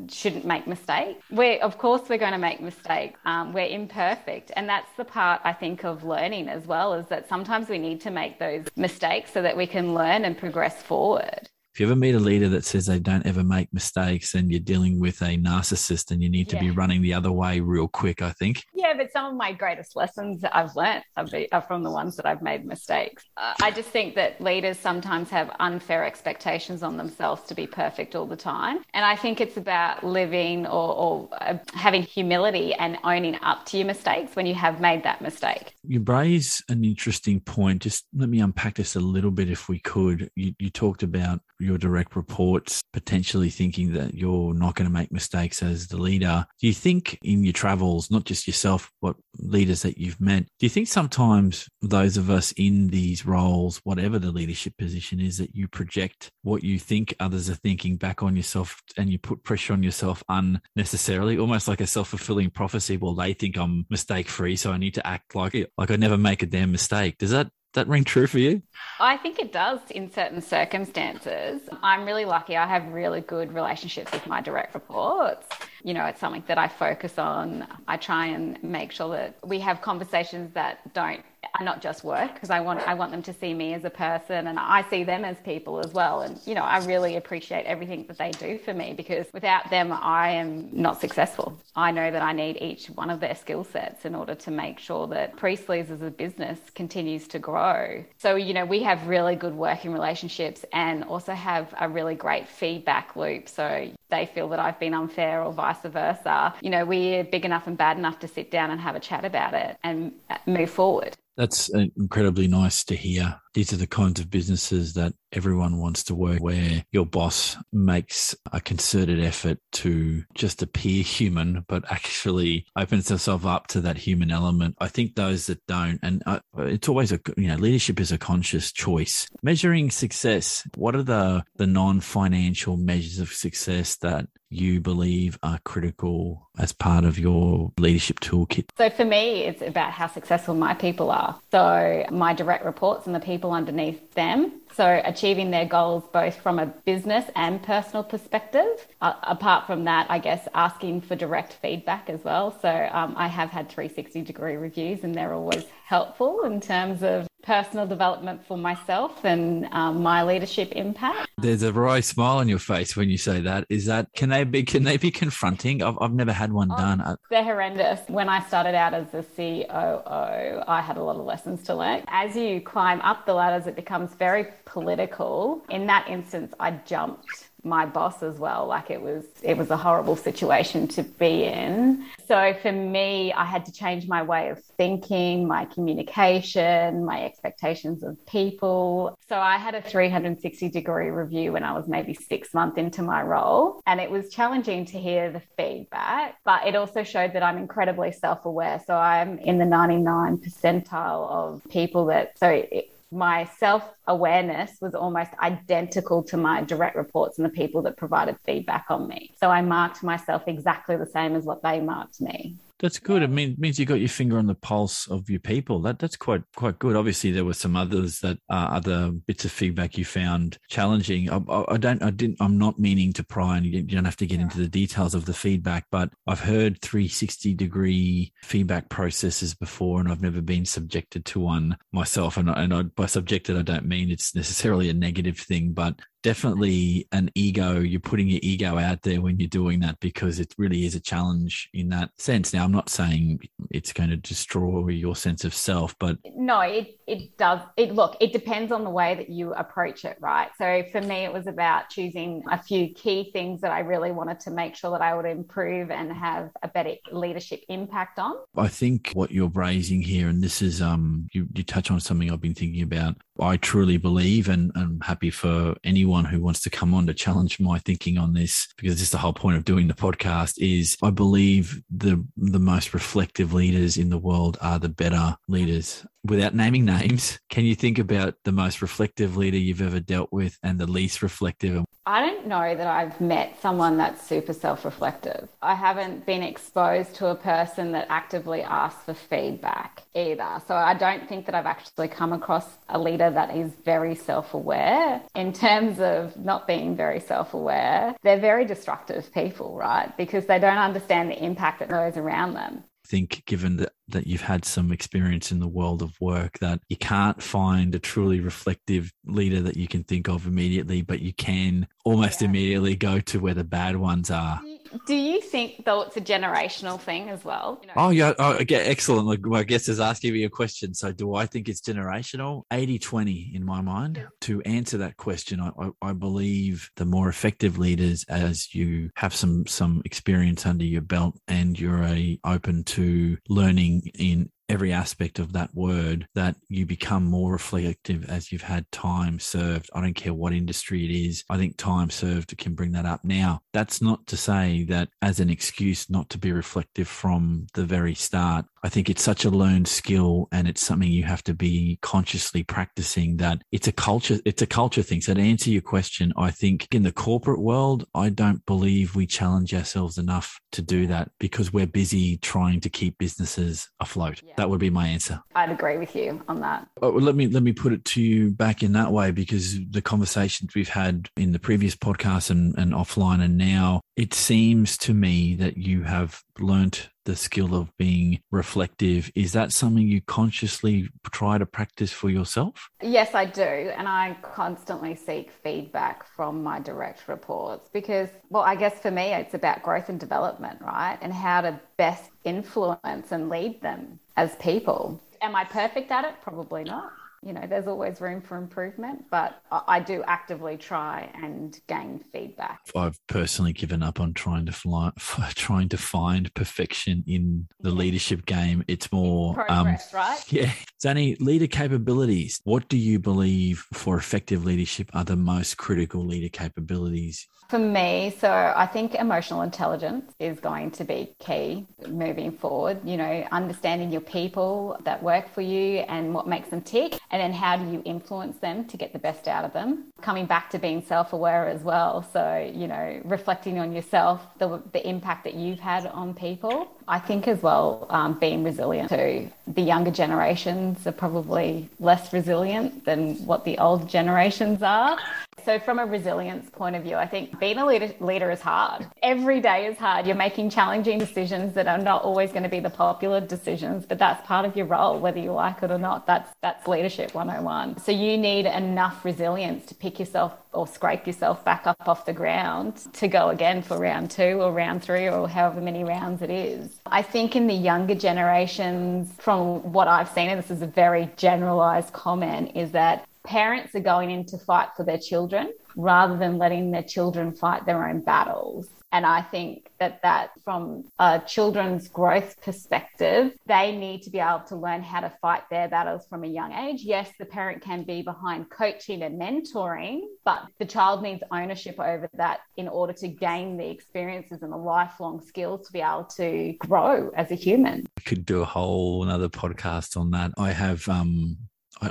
shouldn't 0.09 0.45
make 0.45 0.67
mistakes 0.67 1.25
we 1.31 1.59
of 1.61 1.79
course 1.79 2.03
we're 2.09 2.19
going 2.19 2.33
to 2.33 2.38
make 2.50 2.61
mistakes 2.61 3.19
um, 3.25 3.53
we're 3.55 3.67
imperfect. 3.67 4.53
And 4.57 4.69
that's 4.69 4.93
the 4.97 5.05
part 5.05 5.41
i 5.45 5.53
think 5.53 5.85
of 5.85 6.05
learning 6.05 6.49
as 6.49 6.67
well 6.67 6.93
is 6.93 7.07
that 7.09 7.29
sometimes 7.29 7.69
we 7.69 7.79
need 7.79 8.00
to 8.03 8.11
make 8.11 8.38
those 8.38 8.64
mistakes 8.76 9.33
so 9.33 9.41
that 9.41 9.57
we 9.57 9.67
can 9.67 9.95
learn 9.95 10.25
and 10.26 10.37
progress 10.37 10.83
forward 10.83 11.49
if 11.75 11.81
you 11.81 11.87
ever 11.87 11.97
meet 11.97 12.14
a 12.14 12.21
leader 12.21 12.49
that 12.50 12.64
says 12.64 12.87
they 12.87 13.00
don't 13.00 13.26
ever 13.26 13.43
make 13.43 13.73
mistakes 13.73 14.35
and 14.35 14.49
you're 14.49 14.61
dealing 14.61 15.00
with 15.00 15.21
a 15.23 15.37
narcissist 15.37 16.12
and 16.12 16.23
you 16.23 16.28
need 16.28 16.49
to 16.49 16.54
yeah. 16.54 16.62
be 16.62 16.71
running 16.71 17.02
the 17.02 17.12
other 17.12 17.33
way 17.33 17.59
real 17.59 17.88
quick, 17.88 18.23
I 18.23 18.31
think. 18.31 18.62
Yeah, 18.73 18.95
but 18.97 19.11
some 19.11 19.26
of 19.26 19.35
my 19.35 19.50
greatest 19.50 19.97
lessons 19.97 20.43
that 20.43 20.57
I've 20.57 20.76
learned 20.76 21.02
are 21.50 21.61
from 21.62 21.83
the 21.83 21.90
ones 21.90 22.14
that 22.14 22.26
I've 22.26 22.43
made 22.43 22.64
mistakes. 22.64 23.25
Uh, 23.37 23.54
I 23.61 23.73
just 23.73 23.88
think 23.88 24.14
that 24.14 24.40
leaders 24.40 24.78
sometimes 24.78 25.31
have 25.31 25.50
unfair 25.59 26.04
expectations 26.04 26.85
on 26.85 26.97
themselves 26.97 27.43
to 27.49 27.57
be 27.57 27.66
perfect 27.66 28.14
all 28.14 28.26
the 28.26 28.37
time. 28.37 28.78
And 28.95 29.04
I 29.04 29.16
think 29.16 29.40
it's 29.40 29.57
about 29.57 30.04
living 30.04 30.69
or, 30.69 30.95
or 30.95 31.28
uh, 31.40 31.59
having 31.73 32.02
humility 32.02 32.73
and 32.75 32.99
owning 33.02 33.35
up 33.43 33.66
to 33.66 33.78
your 33.78 33.87
mistakes 33.88 34.37
when 34.37 34.47
you 34.47 34.54
have 34.54 34.81
made 34.81 35.02
that 35.02 35.21
mistake. 35.21 35.75
You 35.83 36.04
raise 36.07 36.62
an 36.69 36.85
interesting 36.85 37.40
point. 37.40 37.83
Just 37.83 38.07
let 38.14 38.28
me 38.28 38.38
unpack 38.38 38.76
this 38.76 38.95
a 38.95 39.00
little 39.00 39.33
bit 39.33 39.50
if 39.50 39.69
we 39.69 39.81
could. 39.81 40.31
You, 40.37 40.54
you 40.61 40.71
talked 40.71 41.02
about 41.02 41.40
your 41.64 41.78
direct 41.78 42.14
reports 42.16 42.83
potentially 42.92 43.50
thinking 43.50 43.92
that 43.92 44.14
you're 44.14 44.54
not 44.54 44.75
going 44.75 44.87
to 44.87 44.92
make 44.92 45.11
mistakes 45.11 45.62
as 45.62 45.88
the 45.88 45.97
leader. 45.97 46.47
Do 46.61 46.66
you 46.66 46.75
think 46.75 47.18
in 47.23 47.42
your 47.42 47.52
travels, 47.52 48.11
not 48.11 48.25
just 48.25 48.47
yourself, 48.47 48.90
but 49.00 49.16
leaders 49.38 49.83
that 49.83 49.99
you've 49.99 50.21
met, 50.21 50.44
do 50.59 50.66
you 50.66 50.71
think 50.71 50.88
sometimes 50.88 51.68
those 51.83 52.16
of 52.16 52.30
us 52.30 52.52
in 52.52 52.88
these 52.88 53.26
roles, 53.26 53.80
whatever 53.85 54.18
the 54.18 54.30
leadership 54.30 54.75
position 54.76 55.21
is, 55.21 55.38
that 55.38 55.54
you 55.54 55.66
project 55.68 56.30
what 56.42 56.62
you 56.62 56.78
think 56.78 57.14
others 57.18 57.49
are 57.49 57.54
thinking 57.56 57.97
back 57.97 58.23
on 58.23 58.37
yourself 58.37 58.80
and 58.97 59.11
you 59.11 59.18
put 59.18 59.42
pressure 59.42 59.73
on 59.73 59.83
yourself 59.83 60.23
unnecessarily, 60.28 61.38
almost 61.38 61.68
like 61.68 61.80
a 61.80 61.87
self 61.87 62.09
fulfilling 62.09 62.50
prophecy? 62.50 62.97
Well, 62.97 63.14
they 63.14 63.33
think 63.33 63.56
I'm 63.56 63.87
mistake 63.90 64.28
free, 64.28 64.56
so 64.56 64.73
I 64.73 64.78
need 64.78 64.94
to 64.94 65.06
act 65.06 65.35
like 65.35 65.54
it, 65.54 65.73
like 65.78 65.90
I 65.90 65.97
never 65.97 66.18
make 66.18 66.42
a 66.42 66.47
damn 66.47 66.73
mistake. 66.73 67.18
Does 67.18 67.30
that 67.30 67.50
that 67.75 67.87
ring 67.88 68.04
true 68.04 68.26
for 68.26 68.38
you? 68.38 68.62
I 69.00 69.16
think 69.16 69.38
it 69.38 69.52
does 69.52 69.81
in 69.90 70.11
certain 70.11 70.40
circumstances. 70.40 71.62
I'm 71.83 72.04
really 72.04 72.25
lucky. 72.25 72.57
I 72.57 72.66
have 72.66 72.87
really 72.93 73.21
good 73.21 73.52
relationships 73.52 74.12
with 74.12 74.26
my 74.26 74.40
direct 74.40 74.75
reports. 74.75 75.47
You 75.85 75.95
know, 75.95 76.07
it's 76.07 76.19
something 76.19 76.43
that 76.49 76.59
I 76.59 76.67
focus 76.67 77.19
on. 77.19 77.67
I 77.87 77.99
try 77.99 78.26
and 78.26 78.62
make 78.64 78.91
sure 78.91 79.11
that 79.11 79.37
we 79.45 79.61
have 79.61 79.83
conversations 79.83 80.53
that 80.55 80.93
don't 80.95 81.21
are 81.59 81.64
not 81.64 81.81
just 81.81 82.05
work 82.05 82.35
because 82.35 82.50
I 82.50 82.61
want 82.61 82.81
I 82.81 82.95
want 82.95 83.11
them 83.12 83.23
to 83.23 83.33
see 83.33 83.55
me 83.55 83.75
as 83.75 83.85
a 83.85 83.91
person 83.91 84.47
and 84.47 84.59
I 84.59 84.85
see 84.91 85.05
them 85.05 85.25
as 85.25 85.37
people 85.45 85.79
as 85.79 85.93
well. 85.93 86.23
And 86.23 86.41
you 86.47 86.55
know, 86.55 86.62
I 86.62 86.85
really 86.85 87.17
appreciate 87.17 87.64
everything 87.67 88.07
that 88.09 88.19
they 88.19 88.31
do 88.33 88.59
for 88.59 88.75
me 88.75 88.95
because 88.95 89.26
without 89.33 89.71
them 89.71 89.93
I 89.93 90.31
am 90.31 90.69
not 90.73 91.00
successful. 91.00 91.59
I 91.76 91.91
know 91.91 92.11
that 92.11 92.23
I 92.23 92.33
need 92.33 92.59
each 92.61 92.87
one 92.88 93.11
of 93.11 93.21
their 93.21 93.35
skill 93.35 93.64
sets 93.64 94.05
in 94.05 94.14
order 94.14 94.35
to 94.35 94.50
make 94.50 94.79
sure 94.79 95.07
that 95.09 95.37
Priestley's 95.37 95.91
as 95.91 96.03
a 96.03 96.11
business 96.11 96.59
continues 96.75 97.29
to 97.29 97.38
grow. 97.38 98.05
So, 98.19 98.37
you 98.37 98.55
know, 98.55 98.64
we 98.64 98.83
have 98.83 99.07
really 99.07 99.37
good 99.37 99.55
working 99.55 99.93
relationships 99.93 100.64
and 100.73 101.05
also 101.05 101.33
have 101.33 101.75
a 101.81 101.88
really 101.88 102.14
great 102.14 102.49
feedback 102.49 103.17
loop. 103.17 103.49
So 103.49 103.91
they 104.11 104.26
feel 104.26 104.49
that 104.50 104.61
I've 104.61 104.79
been 104.79 104.95
unfair 104.95 105.43
or 105.43 105.53
vice 105.53 105.74
versa. 105.83 106.54
You 106.61 106.71
know, 106.71 106.85
we're 106.85 107.25
big 107.25 107.45
enough 107.45 107.66
and 107.66 107.76
bad 107.76 107.99
enough 107.99 108.19
to 108.21 108.28
sit 108.28 108.50
down 108.50 108.71
and 108.71 108.81
have 108.81 108.97
a 108.97 109.00
chat 109.00 109.25
about 109.25 109.54
it 109.54 109.76
and 109.83 110.12
move 110.47 110.71
forward. 110.71 111.16
That's 111.37 111.73
uh, 111.75 111.87
incredibly 111.97 112.49
nice 112.49 112.85
to 112.85 112.95
hear. 112.95 113.40
These 113.54 113.73
are 113.73 113.76
the 113.76 113.87
kinds 113.87 114.20
of 114.20 114.30
businesses 114.30 114.94
that 114.94 115.14
everyone 115.32 115.78
wants 115.78 116.04
to 116.04 116.14
work 116.14 116.40
where 116.40 116.84
your 116.92 117.06
boss 117.06 117.56
makes 117.73 118.34
a 118.52 118.61
concerted 118.61 119.23
effort 119.23 119.58
to 119.73 120.25
just 120.34 120.62
appear 120.62 121.02
human, 121.02 121.64
but 121.68 121.84
actually 121.90 122.66
opens 122.76 123.08
herself 123.08 123.44
up 123.46 123.66
to 123.68 123.80
that 123.80 123.99
human 123.99 124.30
element. 124.30 124.76
I 124.80 124.88
think 124.88 125.14
those 125.14 125.46
that 125.46 125.64
don't, 125.66 125.99
and 126.02 126.23
uh, 126.26 126.40
it's 126.58 126.88
always 126.88 127.12
a, 127.12 127.20
you 127.37 127.49
know, 127.49 127.56
leadership 127.56 128.00
is 128.00 128.12
a 128.12 128.18
conscious 128.18 128.73
choice. 128.73 129.28
Measuring 129.42 129.90
success, 129.90 130.66
what 130.76 130.94
are 130.94 131.02
the, 131.02 131.44
the 131.56 131.66
non 131.66 132.00
financial 132.00 132.76
measures 132.76 133.18
of 133.18 133.32
success 133.32 133.96
that 133.96 134.26
you 134.50 134.80
believe 134.80 135.38
are 135.42 135.58
critical 135.64 136.49
as 136.58 136.73
part 136.73 137.04
of 137.04 137.18
your 137.18 137.73
leadership 137.78 138.20
toolkit? 138.20 138.66
So, 138.78 138.88
for 138.90 139.04
me, 139.04 139.42
it's 139.42 139.62
about 139.62 139.92
how 139.92 140.06
successful 140.06 140.54
my 140.54 140.75
people 140.75 141.11
are. 141.11 141.38
So, 141.50 142.04
my 142.11 142.34
direct 142.34 142.64
reports 142.64 143.06
and 143.06 143.14
the 143.14 143.20
people 143.20 143.43
underneath 143.52 144.12
them. 144.14 144.60
So, 144.72 145.00
achieving 145.04 145.50
their 145.50 145.66
goals 145.66 146.04
both 146.12 146.36
from 146.36 146.58
a 146.58 146.66
business 146.66 147.24
and 147.36 147.62
personal 147.62 148.02
perspective. 148.02 148.86
Uh, 149.00 149.14
apart 149.22 149.66
from 149.66 149.84
that, 149.84 150.06
I 150.10 150.18
guess 150.18 150.48
asking 150.54 151.02
for 151.02 151.14
direct 151.14 151.54
feedback 151.54 152.10
as 152.10 152.24
well. 152.24 152.58
So, 152.60 152.88
um, 152.92 153.14
I 153.16 153.28
have 153.28 153.50
had 153.50 153.68
360 153.68 154.22
degree 154.22 154.56
reviews, 154.56 155.04
and 155.04 155.14
they're 155.14 155.32
always 155.32 155.64
helpful 155.84 156.42
in 156.44 156.60
terms 156.60 157.02
of 157.02 157.28
personal 157.44 157.86
development 157.86 158.44
for 158.46 158.56
myself 158.56 159.24
and 159.24 159.66
um, 159.72 160.02
my 160.02 160.22
leadership 160.22 160.72
impact. 160.72 161.30
There's 161.38 161.62
a 161.62 161.72
wry 161.72 162.00
smile 162.00 162.38
on 162.38 162.48
your 162.48 162.58
face 162.58 162.96
when 162.96 163.10
you 163.10 163.18
say 163.18 163.40
that. 163.42 163.66
Is 163.68 163.86
that 163.86 164.08
can 164.14 164.30
they 164.30 164.44
be 164.44 164.62
can 164.62 164.84
they 164.84 164.96
be 164.96 165.10
confronting? 165.10 165.82
I've, 165.82 165.98
I've 166.00 166.12
never 166.12 166.32
had 166.32 166.52
one 166.52 166.70
oh, 166.72 166.76
done. 166.76 167.16
They're 167.30 167.44
horrendous. 167.44 168.00
When 168.08 168.28
I 168.28 168.42
started 168.42 168.74
out 168.74 168.94
as 168.94 169.12
a 169.14 169.22
COO, 169.22 170.64
I 170.66 170.80
had 170.80 170.96
a 170.96 171.02
lot 171.02 171.16
of 171.16 171.24
lessons 171.24 171.62
to 171.64 171.74
learn. 171.74 172.02
As 172.08 172.36
you 172.36 172.60
climb 172.60 173.00
up 173.02 173.26
the 173.26 173.34
ladders, 173.34 173.66
it 173.66 173.76
becomes 173.76 174.14
very 174.14 174.46
political. 174.64 175.64
In 175.70 175.86
that 175.86 176.08
instance, 176.08 176.54
I 176.58 176.72
jumped 176.72 177.43
my 177.64 177.87
boss 177.87 178.23
as 178.23 178.38
well. 178.38 178.66
Like 178.66 178.90
it 178.90 179.00
was, 179.00 179.25
it 179.42 179.56
was 179.56 179.71
a 179.71 179.76
horrible 179.76 180.16
situation 180.16 180.88
to 180.88 181.02
be 181.02 181.44
in. 181.44 182.04
So 182.26 182.54
for 182.62 182.73
me, 182.73 183.33
I 183.33 183.44
had 183.44 183.66
to 183.66 183.73
change 183.73 184.09
my 184.09 184.23
way 184.23 184.49
of 184.49 184.62
thinking, 184.76 185.47
my 185.47 185.66
communication, 185.66 187.04
my 187.04 187.25
expectations 187.25 188.02
of 188.02 188.25
people. 188.26 189.18
So 189.28 189.37
I 189.37 189.59
had 189.59 189.75
a 189.75 189.83
360 189.83 190.71
degree 190.71 191.11
review 191.11 191.52
when 191.52 191.64
I 191.64 191.73
was 191.73 191.87
maybe 191.87 192.14
six 192.14 192.54
months 192.54 192.78
into 192.78 193.02
my 193.02 193.23
role. 193.23 193.80
And 193.87 194.00
it 194.00 194.11
was 194.11 194.30
challenging 194.30 194.87
to 194.87 194.99
hear 194.99 195.30
the 195.30 195.42
feedback, 195.56 196.37
but 196.44 196.66
it 196.66 196.76
also 196.76 197.02
showed 197.02 197.33
that 197.35 197.42
I'm 197.42 197.59
incredibly 197.59 198.12
self 198.12 198.44
aware. 198.44 198.83
So 198.87 198.94
I'm 198.94 199.38
in 199.38 199.59
the 199.59 199.66
99 199.66 200.38
percentile 200.38 201.30
of 201.30 201.62
people 201.71 202.06
that, 202.06 202.38
so 202.38 202.49
it, 202.49 202.93
my 203.11 203.44
self 203.58 203.88
awareness 204.06 204.78
was 204.80 204.94
almost 204.94 205.30
identical 205.40 206.23
to 206.25 206.37
my 206.37 206.62
direct 206.62 206.96
reports 206.96 207.38
and 207.38 207.44
the 207.44 207.50
people 207.50 207.82
that 207.82 207.96
provided 207.96 208.37
feedback 208.44 208.87
on 208.90 209.08
me. 209.08 209.34
So 209.38 209.50
I 209.50 209.62
marked 209.62 210.02
myself 210.02 210.42
exactly 210.46 210.96
the 210.96 211.06
same 211.06 211.37
as 211.37 211.44
what 211.44 211.62
they 211.62 211.80
marked 211.80 212.20
me. 212.20 212.56
That's 212.81 212.99
good. 212.99 213.23
It 213.23 213.31
mean, 213.31 213.54
means 213.57 213.78
you 213.78 213.87
got 213.87 214.00
your 214.00 214.09
finger 214.09 214.37
on 214.37 214.49
the 214.49 214.54
pulse 214.54 215.07
of 215.09 215.31
your 215.31 215.40
people. 215.40 215.81
That 215.83 216.00
that's 216.00 216.16
quite 216.16 216.43
quite 216.57 216.78
good. 216.81 216.97
Obviously, 216.97 217.31
there 217.31 217.45
were 217.45 217.54
some 217.54 217.76
others 217.76 218.19
that 218.21 218.38
uh, 218.50 218.69
other 218.71 219.11
bits 219.11 219.45
of 219.45 219.52
feedback 219.52 219.97
you 219.97 220.04
found 220.04 220.59
challenging. 220.69 221.31
I, 221.31 221.40
I, 221.49 221.75
I, 221.75 221.76
don't. 221.76 222.02
I 222.02 222.11
didn't. 222.11 222.38
I'm 222.40 222.59
not 222.59 222.81
meaning 222.81 223.12
to 223.12 223.25
pry, 223.25 223.57
and 223.57 223.66
you 223.66 223.83
don't 223.83 224.04
have 224.04 224.16
to 224.16 224.26
get 224.26 224.40
into 224.40 224.59
the 224.59 224.69
details 224.69 225.14
of 225.14 225.25
the 225.25 225.33
feedback. 225.33 225.87
But 225.93 226.11
I've 226.26 226.40
heard 226.40 226.81
360 226.83 227.54
degree 227.54 228.33
feedback 228.43 228.88
processes 228.88 229.54
before, 229.54 230.00
and 230.00 230.11
I've 230.11 230.23
never 230.23 230.40
been 230.40 230.64
subjected 230.64 231.25
to 231.26 231.40
one 231.40 231.76
myself. 231.93 232.37
And 232.37 232.50
and 232.50 232.75
I, 232.75 232.83
by 232.83 233.07
subjected, 233.07 233.57
I 233.57 233.62
don't 233.62 233.87
mean 233.87 234.11
it's 234.11 234.35
necessarily 234.35 234.90
a 234.90 234.95
negative 234.95 235.38
thing, 235.38 235.73
but 235.73 236.00
definitely 236.25 237.07
an 237.12 237.31
ego. 237.35 237.78
You're 237.78 238.00
putting 238.00 238.28
your 238.28 238.40
ego 238.43 238.78
out 238.78 239.02
there 239.02 239.21
when 239.21 239.38
you're 239.38 239.47
doing 239.47 239.81
that 239.81 240.00
because 240.00 240.40
it 240.40 240.54
really 240.57 240.87
is 240.87 240.95
a 240.95 241.00
challenge 241.00 241.69
in 241.75 241.90
that 241.90 242.11
sense. 242.19 242.52
Now, 242.52 242.64
I'm 242.64 242.73
not 242.73 242.88
saying 242.88 243.40
it's 243.71 243.93
going 243.93 244.09
to 244.09 244.16
destroy 244.16 244.88
your 244.88 245.14
sense 245.14 245.45
of 245.45 245.54
self, 245.54 245.95
but 246.00 246.19
no, 246.35 246.61
it 246.61 246.99
it 247.07 247.37
does. 247.37 247.61
It 247.76 247.95
look, 247.95 248.16
it 248.21 248.33
depends 248.33 248.73
on 248.73 248.85
the 248.85 248.90
way 248.90 249.14
that 249.14 249.28
you 249.28 249.52
approach 249.52 250.07
it, 250.07 250.16
right? 250.19 250.49
So 250.57 250.85
for 250.90 251.02
me, 251.02 251.25
it 251.25 251.33
was 251.33 251.47
about 251.47 251.90
choosing 251.90 252.43
a 252.50 252.61
few 252.61 252.95
key 252.95 253.31
things 253.31 253.61
that 253.61 253.71
I 253.71 253.81
really 253.81 254.11
wanted 254.11 254.40
to 254.40 254.50
make 254.50 254.75
sure 254.75 254.90
that 254.93 255.02
I 255.02 255.14
would 255.14 255.26
improve 255.26 255.90
and 255.90 256.11
have 256.11 256.51
a 256.62 256.68
better 256.68 256.94
leadership 257.12 257.62
impact 257.68 258.18
on. 258.18 258.37
I 258.57 258.68
think 258.68 259.11
what 259.12 259.31
you're 259.31 259.48
raising 259.48 260.01
here, 260.01 260.29
and 260.29 260.42
this 260.42 260.62
is 260.62 260.81
um, 260.81 261.29
you 261.33 261.46
you 261.55 261.62
touch 261.62 261.90
on 261.90 262.01
something 262.01 262.33
I've 262.33 262.40
been 262.40 262.55
thinking 262.55 262.83
about. 262.83 263.16
I 263.40 263.57
truly 263.57 263.97
believe, 263.97 264.49
and 264.49 264.70
I'm 264.77 265.01
happy 265.01 265.31
for 265.31 265.75
anyone 265.83 266.25
who 266.25 266.40
wants 266.40 266.61
to 266.62 266.70
come 266.70 266.94
on 266.94 267.07
to 267.07 267.14
challenge 267.14 267.59
my 267.59 267.79
thinking 267.81 268.16
on 268.16 268.33
this, 268.35 268.68
because 268.77 268.94
this 268.94 269.03
is 269.03 269.11
the 269.11 269.18
whole 269.18 269.33
point 269.33 269.57
of 269.57 269.64
doing 269.64 269.88
the 269.88 269.94
podcast. 269.94 270.55
Is 270.59 270.97
I 271.03 271.11
believe 271.11 271.83
the 271.90 272.25
the 272.37 272.61
most 272.61 272.94
reflective 272.94 273.53
leaders 273.53 273.97
in 273.97 274.09
the 274.09 274.18
world 274.18 274.57
are 274.61 274.79
the 274.79 274.88
better 274.88 275.37
leaders. 275.49 276.07
Without 276.26 276.54
naming 276.54 276.87
names, 276.87 277.38
can 277.50 277.66
you 277.66 277.74
think 277.74 277.98
about 277.98 278.37
the 278.44 278.52
most 278.52 278.80
reflective 278.80 279.37
leader 279.37 279.58
you've 279.58 279.82
ever 279.82 280.00
dealt 280.00 280.32
with 280.32 280.58
and 280.62 280.80
the 280.80 280.87
least 280.87 281.20
reflective? 281.20 281.84
I 282.06 282.20
don't 282.20 282.46
know 282.46 282.74
that 282.74 282.87
I've 282.87 283.20
met 283.20 283.60
someone 283.60 283.98
that's 283.98 284.26
super 284.26 284.54
self 284.54 284.87
reflective. 284.87 285.50
I 285.60 285.74
haven't 285.74 286.24
been 286.24 286.42
exposed 286.42 287.14
to 287.16 287.26
a 287.26 287.34
person 287.34 287.92
that 287.92 288.06
actively 288.08 288.62
asks 288.62 289.04
for 289.04 289.12
feedback 289.12 290.02
either. 290.14 290.62
So 290.66 290.74
I 290.74 290.94
don't 290.94 291.28
think 291.28 291.44
that 291.44 291.54
I've 291.54 291.66
actually 291.66 292.08
come 292.08 292.32
across 292.32 292.66
a 292.88 292.98
leader 292.98 293.30
that 293.30 293.54
is 293.54 293.72
very 293.84 294.14
self 294.14 294.54
aware. 294.54 295.20
In 295.34 295.52
terms 295.52 296.00
of 296.00 296.37
not 296.38 296.66
being 296.66 296.96
very 296.96 297.20
self 297.20 297.52
aware, 297.52 298.16
they're 298.22 298.40
very 298.40 298.64
destructive 298.64 299.30
people, 299.34 299.76
right? 299.76 300.14
Because 300.16 300.46
they 300.46 300.58
don't 300.58 300.78
understand 300.78 301.30
the 301.30 301.42
impact 301.44 301.80
that 301.80 301.90
goes 301.90 302.16
around 302.16 302.54
them 302.54 302.84
think 303.07 303.43
given 303.47 303.77
that, 303.77 303.93
that 304.09 304.27
you've 304.27 304.40
had 304.40 304.64
some 304.64 304.93
experience 304.93 305.53
in 305.53 305.61
the 305.61 305.69
world 305.69 306.03
of 306.03 306.19
work 306.21 306.59
that 306.59 306.81
you 306.88 306.97
can't 306.97 307.43
find 307.43 307.95
a 307.95 307.99
truly 307.99 308.40
reflective 308.40 309.12
leader 309.27 309.61
that 309.61 309.77
you 309.77 309.87
can 309.88 310.05
think 310.05 310.29
of 310.29 310.47
immediately 310.47 311.03
but 311.03 311.21
you 311.21 311.33
can 311.33 311.87
almost 312.05 312.40
yeah. 312.40 312.49
immediately 312.49 312.97
go 312.97 313.21
to 313.21 313.38
where 313.38 313.55
the 313.55 313.64
bad 313.64 313.97
ones 313.97 314.31
are 314.31 314.59
mm-hmm. 314.59 314.73
Do 315.07 315.14
you 315.14 315.40
think 315.40 315.85
though 315.85 316.02
it's 316.02 316.16
a 316.16 316.20
generational 316.20 317.00
thing 317.00 317.28
as 317.28 317.44
well? 317.44 317.78
You 317.83 317.88
know? 317.88 317.94
Oh 317.96 318.11
yeah, 318.11 318.33
oh, 318.38 318.54
okay, 318.54 318.76
excellent. 318.76 319.44
My 319.44 319.62
guest 319.62 319.88
is 319.88 320.00
asking 320.00 320.33
me 320.33 320.44
a 320.44 320.50
question. 320.50 320.94
So 320.94 321.12
do 321.12 321.35
I 321.35 321.46
think 321.46 321.68
it's 321.68 321.80
generational? 321.80 322.62
80-20 322.72 323.54
in 323.54 323.64
my 323.64 323.80
mind. 323.80 324.26
To 324.42 324.62
answer 324.62 324.98
that 324.98 325.16
question, 325.16 325.61
I, 325.61 325.70
I, 325.78 326.11
I 326.11 326.12
believe 326.12 326.90
the 326.96 327.04
more 327.04 327.28
effective 327.28 327.78
leaders 327.78 328.24
as 328.28 328.74
you 328.74 329.11
have 329.16 329.35
some 329.35 329.66
some 329.66 330.02
experience 330.04 330.66
under 330.66 330.85
your 330.85 331.02
belt 331.02 331.38
and 331.48 331.78
you're 331.78 332.02
a 332.02 332.38
open 332.44 332.85
to 332.85 333.37
learning 333.48 334.11
in 334.18 334.50
every 334.68 334.92
aspect 334.92 335.38
of 335.38 335.53
that 335.53 335.70
word 335.74 336.27
that 336.35 336.57
you 336.68 336.87
become 336.87 337.24
more 337.24 337.53
reflective 337.53 338.24
as 338.31 338.50
you've 338.50 338.62
had 338.62 338.90
time 338.90 339.38
served. 339.38 339.90
I 339.94 340.00
don't 340.00 340.14
care 340.14 340.35
what 340.35 340.53
industry 340.53 341.05
it 341.05 341.11
is. 341.11 341.44
I 341.50 341.57
think 341.57 341.77
time 341.77 342.11
served 342.11 342.57
can 342.57 342.74
bring 342.74 342.92
that 342.92 343.07
up. 343.07 343.24
Now, 343.24 343.61
that's 343.72 344.00
not 344.00 344.27
to 344.29 344.37
say 344.37 344.85
that 344.88 345.09
as 345.20 345.40
an 345.40 345.50
excuse 345.50 346.09
not 346.09 346.31
to 346.31 346.38
be 346.38 346.53
reflective 346.53 347.09
from 347.09 347.66
the 347.74 347.85
very 347.85 348.14
start. 348.14 348.66
I 348.83 348.88
think 348.88 349.09
it's 349.09 349.22
such 349.22 349.44
a 349.44 349.50
learned 349.50 349.88
skill 349.88 350.48
and 350.53 350.68
it's 350.68 350.85
something 350.85 351.11
you 351.11 351.24
have 351.24 351.42
to 351.44 351.55
be 351.55 351.98
consciously 352.03 352.62
practicing 352.62 353.38
that 353.38 353.62
it's 353.72 353.88
a 353.88 353.92
culture, 353.92 354.38
it's 354.44 354.62
a 354.62 354.66
culture 354.66 355.03
thing. 355.03 355.20
So 355.20 355.35
to 355.35 355.40
answer 355.40 355.70
your 355.70 355.83
question, 355.83 356.33
I 356.37 356.50
think 356.50 356.88
in 356.90 357.03
the 357.03 357.12
corporate 357.12 357.61
world, 357.61 358.07
I 358.14 358.29
don't 358.29 358.64
believe 358.66 359.14
we 359.14 359.27
challenge 359.27 359.74
ourselves 359.74 360.18
enough 360.18 360.61
to 360.72 360.83
do 360.83 361.07
that 361.07 361.31
because 361.38 361.72
we're 361.72 361.87
busy 361.87 362.37
trying 362.38 362.81
to 362.81 362.90
keep 362.90 363.16
businesses 363.18 363.88
afloat. 364.00 364.42
Yeah. 364.44 364.54
That 364.57 364.71
would 364.71 364.81
be 364.81 364.90
my 364.90 365.09
answer. 365.09 365.43
I'd 365.55 365.71
agree 365.71 365.99
with 365.99 366.14
you 366.14 366.43
on 366.49 366.61
that. 366.61 366.88
Oh, 367.03 367.11
let 367.11 367.35
me 367.35 367.49
let 367.49 367.62
me 367.62 367.73
put 367.73 367.93
it 367.93 368.05
to 368.07 368.23
you 368.23 368.51
back 368.51 368.83
in 368.83 368.93
that 368.93 369.12
way 369.12 369.31
because 369.31 369.79
the 369.90 370.03
conversations 370.03 370.75
we've 370.75 370.88
had 370.88 371.29
in 371.37 371.53
the 371.53 371.59
previous 371.59 371.97
podcast 371.97 372.51
and, 372.51 372.77
and 372.79 372.93
offline 372.93 373.43
and 373.43 373.57
now, 373.57 374.01
it 374.17 374.35
seems 374.35 374.97
to 374.99 375.14
me 375.14 375.55
that 375.57 375.77
you 375.77 376.03
have 376.03 376.43
learnt 376.59 377.09
the 377.25 377.37
skill 377.37 377.75
of 377.75 377.97
being 377.97 378.40
reflective. 378.51 379.31
Is 379.35 379.53
that 379.53 379.73
something 379.73 380.07
you 380.07 380.21
consciously 380.21 381.09
try 381.31 381.59
to 381.59 381.67
practice 381.67 382.12
for 382.12 382.29
yourself? 382.29 382.90
Yes, 383.03 383.35
I 383.35 383.47
do. 383.47 383.62
And 383.62 384.07
I 384.07 384.37
constantly 384.43 385.14
seek 385.17 385.51
feedback 385.51 386.27
from 386.27 386.62
my 386.62 386.81
direct 386.81 387.27
reports 387.29 387.88
because, 387.93 388.29
well, 388.51 388.62
I 388.62 388.75
guess 388.75 388.99
for 388.99 389.11
me, 389.11 389.33
it's 389.33 389.55
about 389.55 389.83
growth 389.83 390.09
and 390.09 390.21
development, 390.21 390.81
right? 390.81 391.19
And 391.21 391.33
how 391.33 391.62
to 391.62 391.81
best 391.97 392.31
influence 392.45 393.33
and 393.33 393.49
lead 393.49 393.81
them 393.81 394.21
as 394.37 394.55
people. 394.57 395.20
Am 395.40 395.55
I 395.55 395.64
perfect 395.64 396.11
at 396.11 396.25
it? 396.25 396.35
Probably 396.42 396.85
not 396.85 397.12
you 397.44 397.52
know, 397.52 397.66
there's 397.68 397.87
always 397.87 398.20
room 398.20 398.40
for 398.40 398.57
improvement, 398.57 399.24
but 399.30 399.61
I 399.70 400.00
do 400.00 400.22
actively 400.26 400.76
try 400.76 401.30
and 401.35 401.78
gain 401.87 402.24
feedback. 402.33 402.80
I've 402.96 403.18
personally 403.26 403.72
given 403.72 404.02
up 404.02 404.20
on 404.20 404.33
trying 404.33 404.66
to 404.66 404.72
fly, 404.72 405.12
trying 405.54 405.88
to 405.90 405.98
find 405.98 406.52
perfection 406.54 407.22
in 407.26 407.68
the 407.80 407.90
leadership 407.90 408.46
game. 408.46 408.83
It's 408.88 409.12
more 409.12 409.54
progress, 409.54 410.12
um, 410.12 410.20
right? 410.20 410.44
Yeah, 410.54 410.72
Zanny, 411.04 411.38
leader 411.40 411.66
capabilities. 411.66 412.61
What 412.64 412.88
do 412.88 412.96
you 412.96 413.18
believe 413.18 413.85
for 413.92 414.16
effective 414.16 414.64
leadership 414.64 415.11
are 415.14 415.24
the 415.24 415.37
most 415.37 415.76
critical 415.76 416.24
leader 416.24 416.48
capabilities? 416.48 417.46
For 417.68 417.78
me, 417.78 418.35
so 418.38 418.72
I 418.76 418.87
think 418.87 419.14
emotional 419.14 419.62
intelligence 419.62 420.33
is 420.38 420.61
going 420.61 420.90
to 420.92 421.04
be 421.04 421.35
key 421.38 421.87
moving 422.07 422.52
forward. 422.52 423.00
You 423.04 423.16
know, 423.16 423.46
understanding 423.50 424.12
your 424.12 424.20
people 424.20 424.98
that 425.04 425.22
work 425.22 425.52
for 425.52 425.62
you 425.62 426.00
and 426.00 426.35
what 426.35 426.46
makes 426.46 426.68
them 426.68 426.83
tick 426.83 427.18
and 427.35 427.42
then 427.42 427.53
how 427.53 427.77
do 427.77 427.90
you 427.90 428.01
influence 428.05 428.59
them 428.59 428.85
to 428.85 428.97
get 428.97 429.12
the 429.12 429.18
best 429.18 429.49
out 429.49 429.64
of 429.64 429.73
them? 429.73 430.05
Coming 430.23 430.47
back 430.47 430.70
to 430.70 430.79
being 430.79 431.03
self 431.03 431.33
aware 431.33 431.66
as 431.66 431.83
well. 431.83 432.23
So, 432.33 432.73
you 432.73 432.87
know, 432.87 433.20
reflecting 433.25 433.81
on 433.81 433.92
yourself, 433.92 434.40
the, 434.61 434.81
the 434.92 435.05
impact 435.07 435.42
that 435.42 435.55
you've 435.55 435.81
had 435.81 436.07
on 436.07 436.33
people. 436.33 436.97
I 437.07 437.19
think 437.19 437.49
as 437.49 437.62
well, 437.62 438.07
um, 438.11 438.38
being 438.38 438.64
resilient 438.64 439.11
too. 439.11 439.51
The 439.67 439.83
younger 439.83 440.11
generations 440.11 441.07
are 441.07 441.12
probably 441.12 441.88
less 442.01 442.33
resilient 442.33 443.05
than 443.05 443.37
what 443.47 443.64
the 443.64 443.79
old 443.79 444.09
generations 444.09 444.83
are. 444.83 445.19
So, 445.64 445.79
from 445.79 445.99
a 445.99 446.05
resilience 446.05 446.69
point 446.69 446.95
of 446.95 447.03
view, 447.03 447.17
I 447.17 447.27
think 447.27 447.59
being 447.59 447.79
a 447.79 447.87
leader, 447.87 448.12
leader 448.21 448.51
is 448.51 448.61
hard. 448.61 449.07
Every 449.23 449.61
day 449.62 449.87
is 449.87 449.97
hard. 449.97 450.27
You're 450.27 450.37
making 450.37 450.69
challenging 450.69 451.19
decisions 451.19 451.73
that 451.75 451.87
are 451.87 451.97
not 451.97 452.23
always 452.23 452.51
going 452.51 452.64
to 452.64 452.69
be 452.69 452.81
the 452.81 452.90
popular 452.90 453.40
decisions, 453.40 454.05
but 454.05 454.19
that's 454.19 454.47
part 454.47 454.67
of 454.67 454.77
your 454.77 454.85
role, 454.85 455.19
whether 455.19 455.38
you 455.38 455.53
like 455.53 455.83
it 455.83 455.90
or 455.90 455.97
not. 455.97 456.27
That's 456.27 456.51
that's 456.61 456.87
leadership 456.87 457.35
101. 457.35 457.99
So 457.99 458.12
you 458.12 458.37
need 458.37 458.67
enough 458.67 459.25
resilience 459.25 459.87
to 459.87 459.95
pick 459.95 460.19
yourself 460.19 460.53
or 460.75 460.87
scrape 460.87 461.27
yourself 461.27 461.64
back 461.64 461.87
up 461.87 462.09
off 462.09 462.27
the 462.27 462.35
ground 462.35 462.97
to 463.14 463.29
go 463.29 463.49
again 463.49 463.81
for 463.81 463.99
round 463.99 464.31
two 464.31 464.61
or 464.61 464.71
round 464.71 465.03
three 465.03 465.29
or 465.29 465.49
however 465.49 465.81
many 465.81 466.05
rounds 466.05 466.43
it 466.43 466.51
is. 466.51 466.93
I 467.07 467.21
think 467.21 467.55
in 467.55 467.67
the 467.67 467.75
younger 467.75 468.14
generations, 468.14 469.31
from 469.38 469.93
what 469.93 470.09
I've 470.09 470.29
seen, 470.29 470.49
and 470.49 470.59
this 470.59 470.71
is 470.71 470.81
a 470.81 470.87
very 470.87 471.31
generalized 471.37 472.12
comment, 472.12 472.73
is 472.75 472.93
that 472.93 473.27
parents 473.45 473.95
are 473.95 474.01
going 474.01 474.31
in 474.31 474.47
to 474.47 474.59
fight 474.59 474.88
for 474.97 475.05
their 475.05 475.19
children 475.19 475.73
rather 475.97 476.37
than 476.38 476.57
letting 476.57 476.90
their 476.90 477.03
children 477.03 477.53
fight 477.53 477.85
their 477.85 478.09
own 478.09 478.21
battles. 478.21 478.88
And 479.14 479.24
I 479.24 479.42
think 479.42 479.92
that 480.00 480.22
that 480.22 480.50
from 480.64 481.05
a 481.20 481.40
children's 481.46 482.09
growth 482.09 482.61
perspective, 482.61 483.53
they 483.64 483.96
need 483.96 484.22
to 484.22 484.31
be 484.31 484.40
able 484.40 484.64
to 484.66 484.74
learn 484.74 485.05
how 485.05 485.20
to 485.20 485.33
fight 485.40 485.62
their 485.70 485.88
battles 485.88 486.27
from 486.29 486.42
a 486.42 486.48
young 486.48 486.72
age. 486.72 487.03
Yes, 487.05 487.31
the 487.38 487.44
parent 487.44 487.81
can 487.81 488.03
be 488.03 488.22
behind 488.22 488.70
coaching 488.70 489.22
and 489.22 489.40
mentoring, 489.40 490.22
but 490.44 490.64
the 490.81 490.85
child 490.85 491.22
needs 491.22 491.44
ownership 491.53 492.00
over 492.00 492.29
that 492.35 492.59
in 492.77 492.88
order 492.88 493.12
to 493.12 493.29
gain 493.29 493.77
the 493.77 493.88
experiences 493.88 494.62
and 494.62 494.72
the 494.72 494.77
lifelong 494.77 495.40
skills 495.40 495.87
to 495.87 495.92
be 495.92 496.00
able 496.00 496.24
to 496.37 496.72
grow 496.81 497.31
as 497.37 497.53
a 497.53 497.55
human. 497.55 498.07
I 498.18 498.22
could 498.22 498.44
do 498.44 498.62
a 498.62 498.64
whole 498.64 499.22
another 499.22 499.48
podcast 499.48 500.16
on 500.16 500.33
that. 500.33 500.50
I 500.59 500.72
have 500.72 501.09
um 501.09 501.59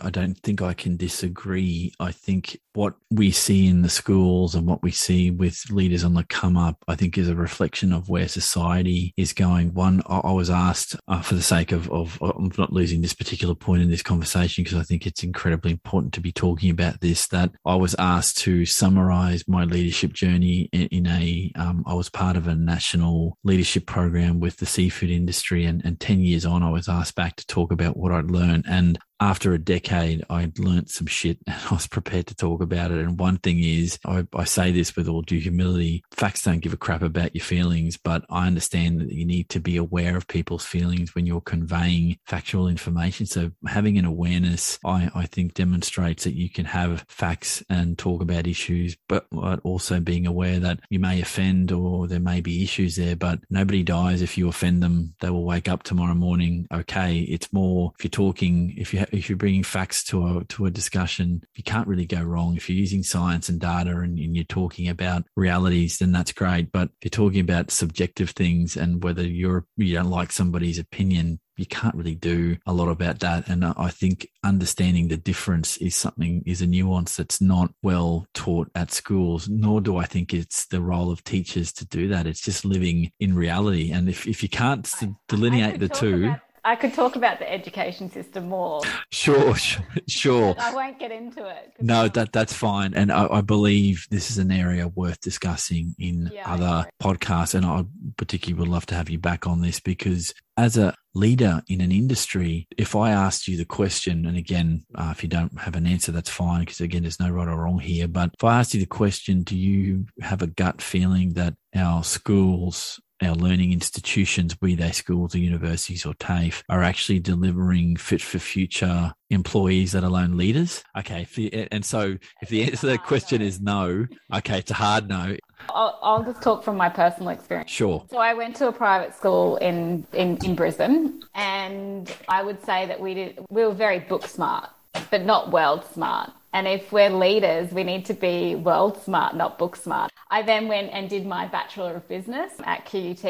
I, 0.03 0.09
don't 0.09 0.37
think 0.39 0.61
I 0.61 0.73
can 0.73 0.97
disagree. 0.97 1.93
I 1.99 2.11
think 2.11 2.59
what 2.73 2.95
we 3.11 3.31
see 3.31 3.67
in 3.67 3.81
the 3.81 3.89
schools 3.89 4.55
and 4.55 4.67
what 4.67 4.81
we 4.81 4.91
see 4.91 5.31
with 5.31 5.69
leaders 5.69 6.03
on 6.03 6.13
the 6.13 6.23
come 6.23 6.57
up, 6.57 6.77
I 6.87 6.95
think 6.95 7.17
is 7.17 7.29
a 7.29 7.35
reflection 7.35 7.93
of 7.93 8.09
where 8.09 8.27
society 8.27 9.13
is 9.17 9.33
going. 9.33 9.73
One, 9.73 10.01
I, 10.07 10.31
was 10.31 10.49
asked 10.49 10.95
uh, 11.07 11.21
for 11.21 11.35
the 11.35 11.41
sake 11.41 11.71
of, 11.71 11.91
of, 11.91 12.17
I'm 12.21 12.51
not 12.57 12.73
losing 12.73 13.01
this 13.01 13.13
particular 13.13 13.53
point 13.53 13.83
in 13.83 13.89
this 13.89 14.01
conversation 14.01 14.63
because 14.63 14.79
I 14.79 14.83
think 14.83 15.05
it's 15.05 15.23
incredibly 15.23 15.71
important 15.71 16.13
to 16.13 16.21
be 16.21 16.31
talking 16.31 16.69
about 16.69 17.01
this, 17.01 17.27
that 17.27 17.51
I 17.65 17.75
was 17.75 17.95
asked 17.99 18.39
to 18.39 18.65
summarize 18.65 19.47
my 19.47 19.63
leadership 19.63 20.13
journey 20.13 20.69
in, 20.71 20.87
in 20.87 21.07
a, 21.07 21.51
um, 21.55 21.83
I 21.85 21.93
was 21.93 22.09
part 22.09 22.35
of 22.35 22.47
a 22.47 22.55
national 22.55 23.37
leadership 23.43 23.85
program 23.85 24.39
with 24.39 24.57
the 24.57 24.65
seafood 24.65 25.11
industry 25.11 25.65
and, 25.65 25.83
and 25.85 25.99
10 25.99 26.21
years 26.21 26.45
on, 26.45 26.63
I 26.63 26.71
was 26.71 26.89
asked 26.89 27.15
back 27.15 27.35
to 27.35 27.45
talk 27.45 27.71
about 27.71 27.97
what 27.97 28.11
I'd 28.11 28.31
learned. 28.31 28.65
And 28.67 28.97
after 29.23 29.53
a 29.53 29.59
decade, 29.59 30.23
I'd 30.29 30.59
learnt 30.59 30.89
some 30.89 31.07
shit 31.07 31.37
and 31.47 31.55
I 31.69 31.73
was 31.73 31.87
prepared 31.87 32.27
to 32.27 32.35
talk 32.35 32.61
about 32.61 32.91
it. 32.91 32.97
And 32.97 33.17
one 33.17 33.37
thing 33.37 33.59
is, 33.59 33.97
I, 34.05 34.27
I, 34.33 34.43
say 34.43 34.71
this 34.71 34.95
with 34.95 35.07
all 35.07 35.21
due 35.21 35.39
humility 35.39 36.03
facts 36.11 36.43
don't 36.43 36.59
give 36.59 36.73
a 36.73 36.77
crap 36.77 37.01
about 37.01 37.33
your 37.33 37.43
feelings, 37.43 37.97
but 37.97 38.25
I 38.29 38.45
understand 38.45 39.01
that 39.01 39.11
you 39.11 39.25
need 39.25 39.49
to 39.49 39.59
be 39.59 39.77
aware 39.77 40.17
of 40.17 40.27
people's 40.27 40.65
feelings 40.65 41.15
when 41.15 41.25
you're 41.25 41.41
conveying 41.41 42.17
factual 42.25 42.67
information. 42.67 43.25
So 43.25 43.51
having 43.65 43.97
an 43.97 44.05
awareness, 44.05 44.77
I, 44.85 45.09
I 45.15 45.25
think, 45.25 45.53
demonstrates 45.53 46.25
that 46.25 46.35
you 46.35 46.49
can 46.49 46.65
have 46.65 47.05
facts 47.07 47.63
and 47.69 47.97
talk 47.97 48.21
about 48.21 48.45
issues, 48.45 48.97
but, 49.07 49.25
but 49.31 49.59
also 49.63 49.99
being 49.99 50.27
aware 50.27 50.59
that 50.59 50.81
you 50.89 50.99
may 50.99 51.21
offend 51.21 51.71
or 51.71 52.07
there 52.07 52.19
may 52.19 52.41
be 52.41 52.63
issues 52.63 52.97
there, 52.97 53.15
but 53.15 53.39
nobody 53.49 53.83
dies 53.83 54.21
if 54.21 54.37
you 54.37 54.49
offend 54.49 54.83
them. 54.83 55.15
They 55.21 55.29
will 55.29 55.45
wake 55.45 55.69
up 55.69 55.83
tomorrow 55.83 56.13
morning 56.13 56.67
okay. 56.71 57.19
It's 57.19 57.51
more 57.53 57.93
if 57.97 58.03
you're 58.03 58.09
talking, 58.09 58.73
if 58.77 58.93
you 58.93 59.05
if 59.13 59.29
you're 59.29 59.37
bringing 59.37 59.63
facts 59.63 60.03
to 60.05 60.25
a 60.25 60.43
to 60.45 60.65
a 60.65 60.71
discussion, 60.71 61.43
you 61.55 61.63
can't 61.63 61.87
really 61.87 62.05
go 62.05 62.21
wrong. 62.21 62.55
If 62.55 62.69
you're 62.69 62.77
using 62.77 63.03
science 63.03 63.49
and 63.49 63.59
data 63.59 63.91
and, 63.91 64.17
and 64.17 64.35
you're 64.35 64.45
talking 64.45 64.89
about 64.89 65.23
realities, 65.35 65.99
then 65.99 66.11
that's 66.11 66.33
great. 66.33 66.71
But 66.71 66.89
if 67.01 67.05
you're 67.05 67.25
talking 67.25 67.41
about 67.41 67.71
subjective 67.71 68.31
things 68.31 68.75
and 68.75 69.03
whether 69.03 69.23
you're 69.23 69.65
you 69.77 69.93
don't 69.93 70.09
like 70.09 70.31
somebody's 70.31 70.79
opinion, 70.79 71.39
you 71.57 71.65
can't 71.65 71.95
really 71.95 72.15
do 72.15 72.57
a 72.65 72.73
lot 72.73 72.89
about 72.89 73.19
that. 73.19 73.47
And 73.47 73.63
I 73.63 73.89
think 73.89 74.27
understanding 74.43 75.07
the 75.07 75.17
difference 75.17 75.77
is 75.77 75.95
something, 75.95 76.43
is 76.45 76.61
a 76.61 76.67
nuance 76.67 77.15
that's 77.15 77.41
not 77.41 77.71
well 77.83 78.25
taught 78.33 78.69
at 78.75 78.91
schools, 78.91 79.47
nor 79.47 79.81
do 79.81 79.97
I 79.97 80.05
think 80.05 80.33
it's 80.33 80.65
the 80.67 80.81
role 80.81 81.11
of 81.11 81.23
teachers 81.23 81.71
to 81.73 81.85
do 81.85 82.07
that. 82.09 82.25
It's 82.27 82.41
just 82.41 82.65
living 82.65 83.11
in 83.19 83.35
reality. 83.35 83.91
And 83.91 84.09
if, 84.09 84.27
if 84.27 84.41
you 84.41 84.49
can't 84.49 84.91
delineate 85.27 85.79
the 85.79 85.89
two. 85.89 86.33
I 86.65 86.75
could 86.77 86.93
talk 86.93 87.15
about 87.17 87.39
the 87.39 87.51
education 87.51 88.09
system 88.09 88.47
more. 88.47 88.81
Sure, 89.11 89.53
sure. 90.07 90.55
I 90.57 90.73
won't 90.73 90.97
get 90.97 91.11
into 91.11 91.45
it. 91.45 91.73
No, 91.81 92.07
that 92.07 92.31
that's 92.31 92.53
fine, 92.53 92.93
and 92.93 93.11
I, 93.11 93.27
I, 93.27 93.41
believe 93.41 94.07
this 94.09 94.31
is 94.31 94.37
an 94.37 94.51
area 94.51 94.87
worth 94.87 95.19
discussing 95.19 95.93
in 95.99 96.31
yeah, 96.33 96.49
other 96.51 96.87
podcasts. 97.01 97.53
And 97.53 97.65
I 97.65 97.83
particularly 98.15 98.59
would 98.59 98.71
love 98.71 98.85
to 98.87 98.95
have 98.95 99.09
you 99.09 99.19
back 99.19 99.45
on 99.45 99.61
this 99.61 99.81
because 99.81 100.33
as 100.55 100.77
a 100.77 100.95
leader 101.15 101.61
in 101.67 101.81
an 101.81 101.91
industry, 101.91 102.67
if 102.77 102.95
I 102.95 103.11
asked 103.11 103.47
you 103.47 103.57
the 103.57 103.65
question, 103.65 104.25
and 104.25 104.37
again, 104.37 104.85
uh, 104.95 105.09
if 105.11 105.21
you 105.21 105.29
don't 105.29 105.59
have 105.59 105.75
an 105.75 105.85
answer, 105.85 106.11
that's 106.11 106.29
fine, 106.29 106.61
because 106.61 106.79
again, 106.79 107.01
there's 107.01 107.19
no 107.19 107.29
right 107.29 107.47
or 107.47 107.57
wrong 107.57 107.79
here. 107.79 108.07
But 108.07 108.31
if 108.35 108.43
I 108.43 108.59
asked 108.59 108.73
you 108.73 108.79
the 108.79 108.85
question, 108.85 109.43
do 109.43 109.57
you 109.57 110.05
have 110.21 110.41
a 110.41 110.47
gut 110.47 110.81
feeling 110.81 111.33
that 111.33 111.55
our 111.75 112.03
schools 112.03 113.01
our 113.23 113.35
learning 113.35 113.71
institutions, 113.71 114.55
be 114.55 114.75
they 114.75 114.91
schools 114.91 115.35
or 115.35 115.39
universities 115.39 116.05
or 116.05 116.13
TAFE, 116.15 116.63
are 116.69 116.83
actually 116.83 117.19
delivering 117.19 117.95
fit 117.95 118.21
for 118.21 118.39
future 118.39 119.13
employees, 119.29 119.95
let 119.95 120.03
alone 120.03 120.37
leaders? 120.37 120.83
Okay. 120.97 121.27
The, 121.35 121.67
and 121.71 121.85
so 121.85 122.17
if 122.41 122.49
the 122.49 122.63
answer 122.63 122.77
to 122.77 122.85
that 122.87 123.03
question 123.03 123.41
is 123.41 123.59
no, 123.59 124.07
okay, 124.33 124.59
it's 124.59 124.71
a 124.71 124.75
hard 124.75 125.07
no. 125.07 125.37
I'll, 125.69 125.99
I'll, 126.01 126.23
just 126.23 126.41
talk 126.41 126.63
from 126.63 126.77
my 126.77 126.89
personal 126.89 127.29
experience. 127.29 127.71
Sure. 127.71 128.05
So 128.09 128.17
I 128.17 128.33
went 128.33 128.55
to 128.57 128.67
a 128.67 128.71
private 128.71 129.15
school 129.15 129.57
in, 129.57 130.05
in, 130.13 130.37
in 130.43 130.55
Brisbane, 130.55 131.23
and 131.35 132.13
I 132.27 132.43
would 132.43 132.63
say 132.65 132.85
that 132.85 132.99
we 132.99 133.13
did 133.13 133.39
we 133.49 133.63
were 133.63 133.73
very 133.73 133.99
book 133.99 134.27
smart, 134.27 134.69
but 135.09 135.25
not 135.25 135.51
world 135.51 135.85
smart. 135.93 136.31
And 136.53 136.67
if 136.67 136.91
we're 136.91 137.09
leaders, 137.09 137.71
we 137.71 137.83
need 137.83 138.05
to 138.05 138.13
be 138.13 138.53
world 138.53 139.01
smart, 139.01 139.35
not 139.35 139.57
book 139.57 139.75
smart. 139.75 140.11
I 140.29 140.43
then 140.43 140.67
went 140.67 140.91
and 140.93 141.09
did 141.09 141.25
my 141.25 141.47
Bachelor 141.47 141.95
of 141.95 142.07
Business 142.07 142.53
at 142.63 142.85
QUT, 142.85 143.23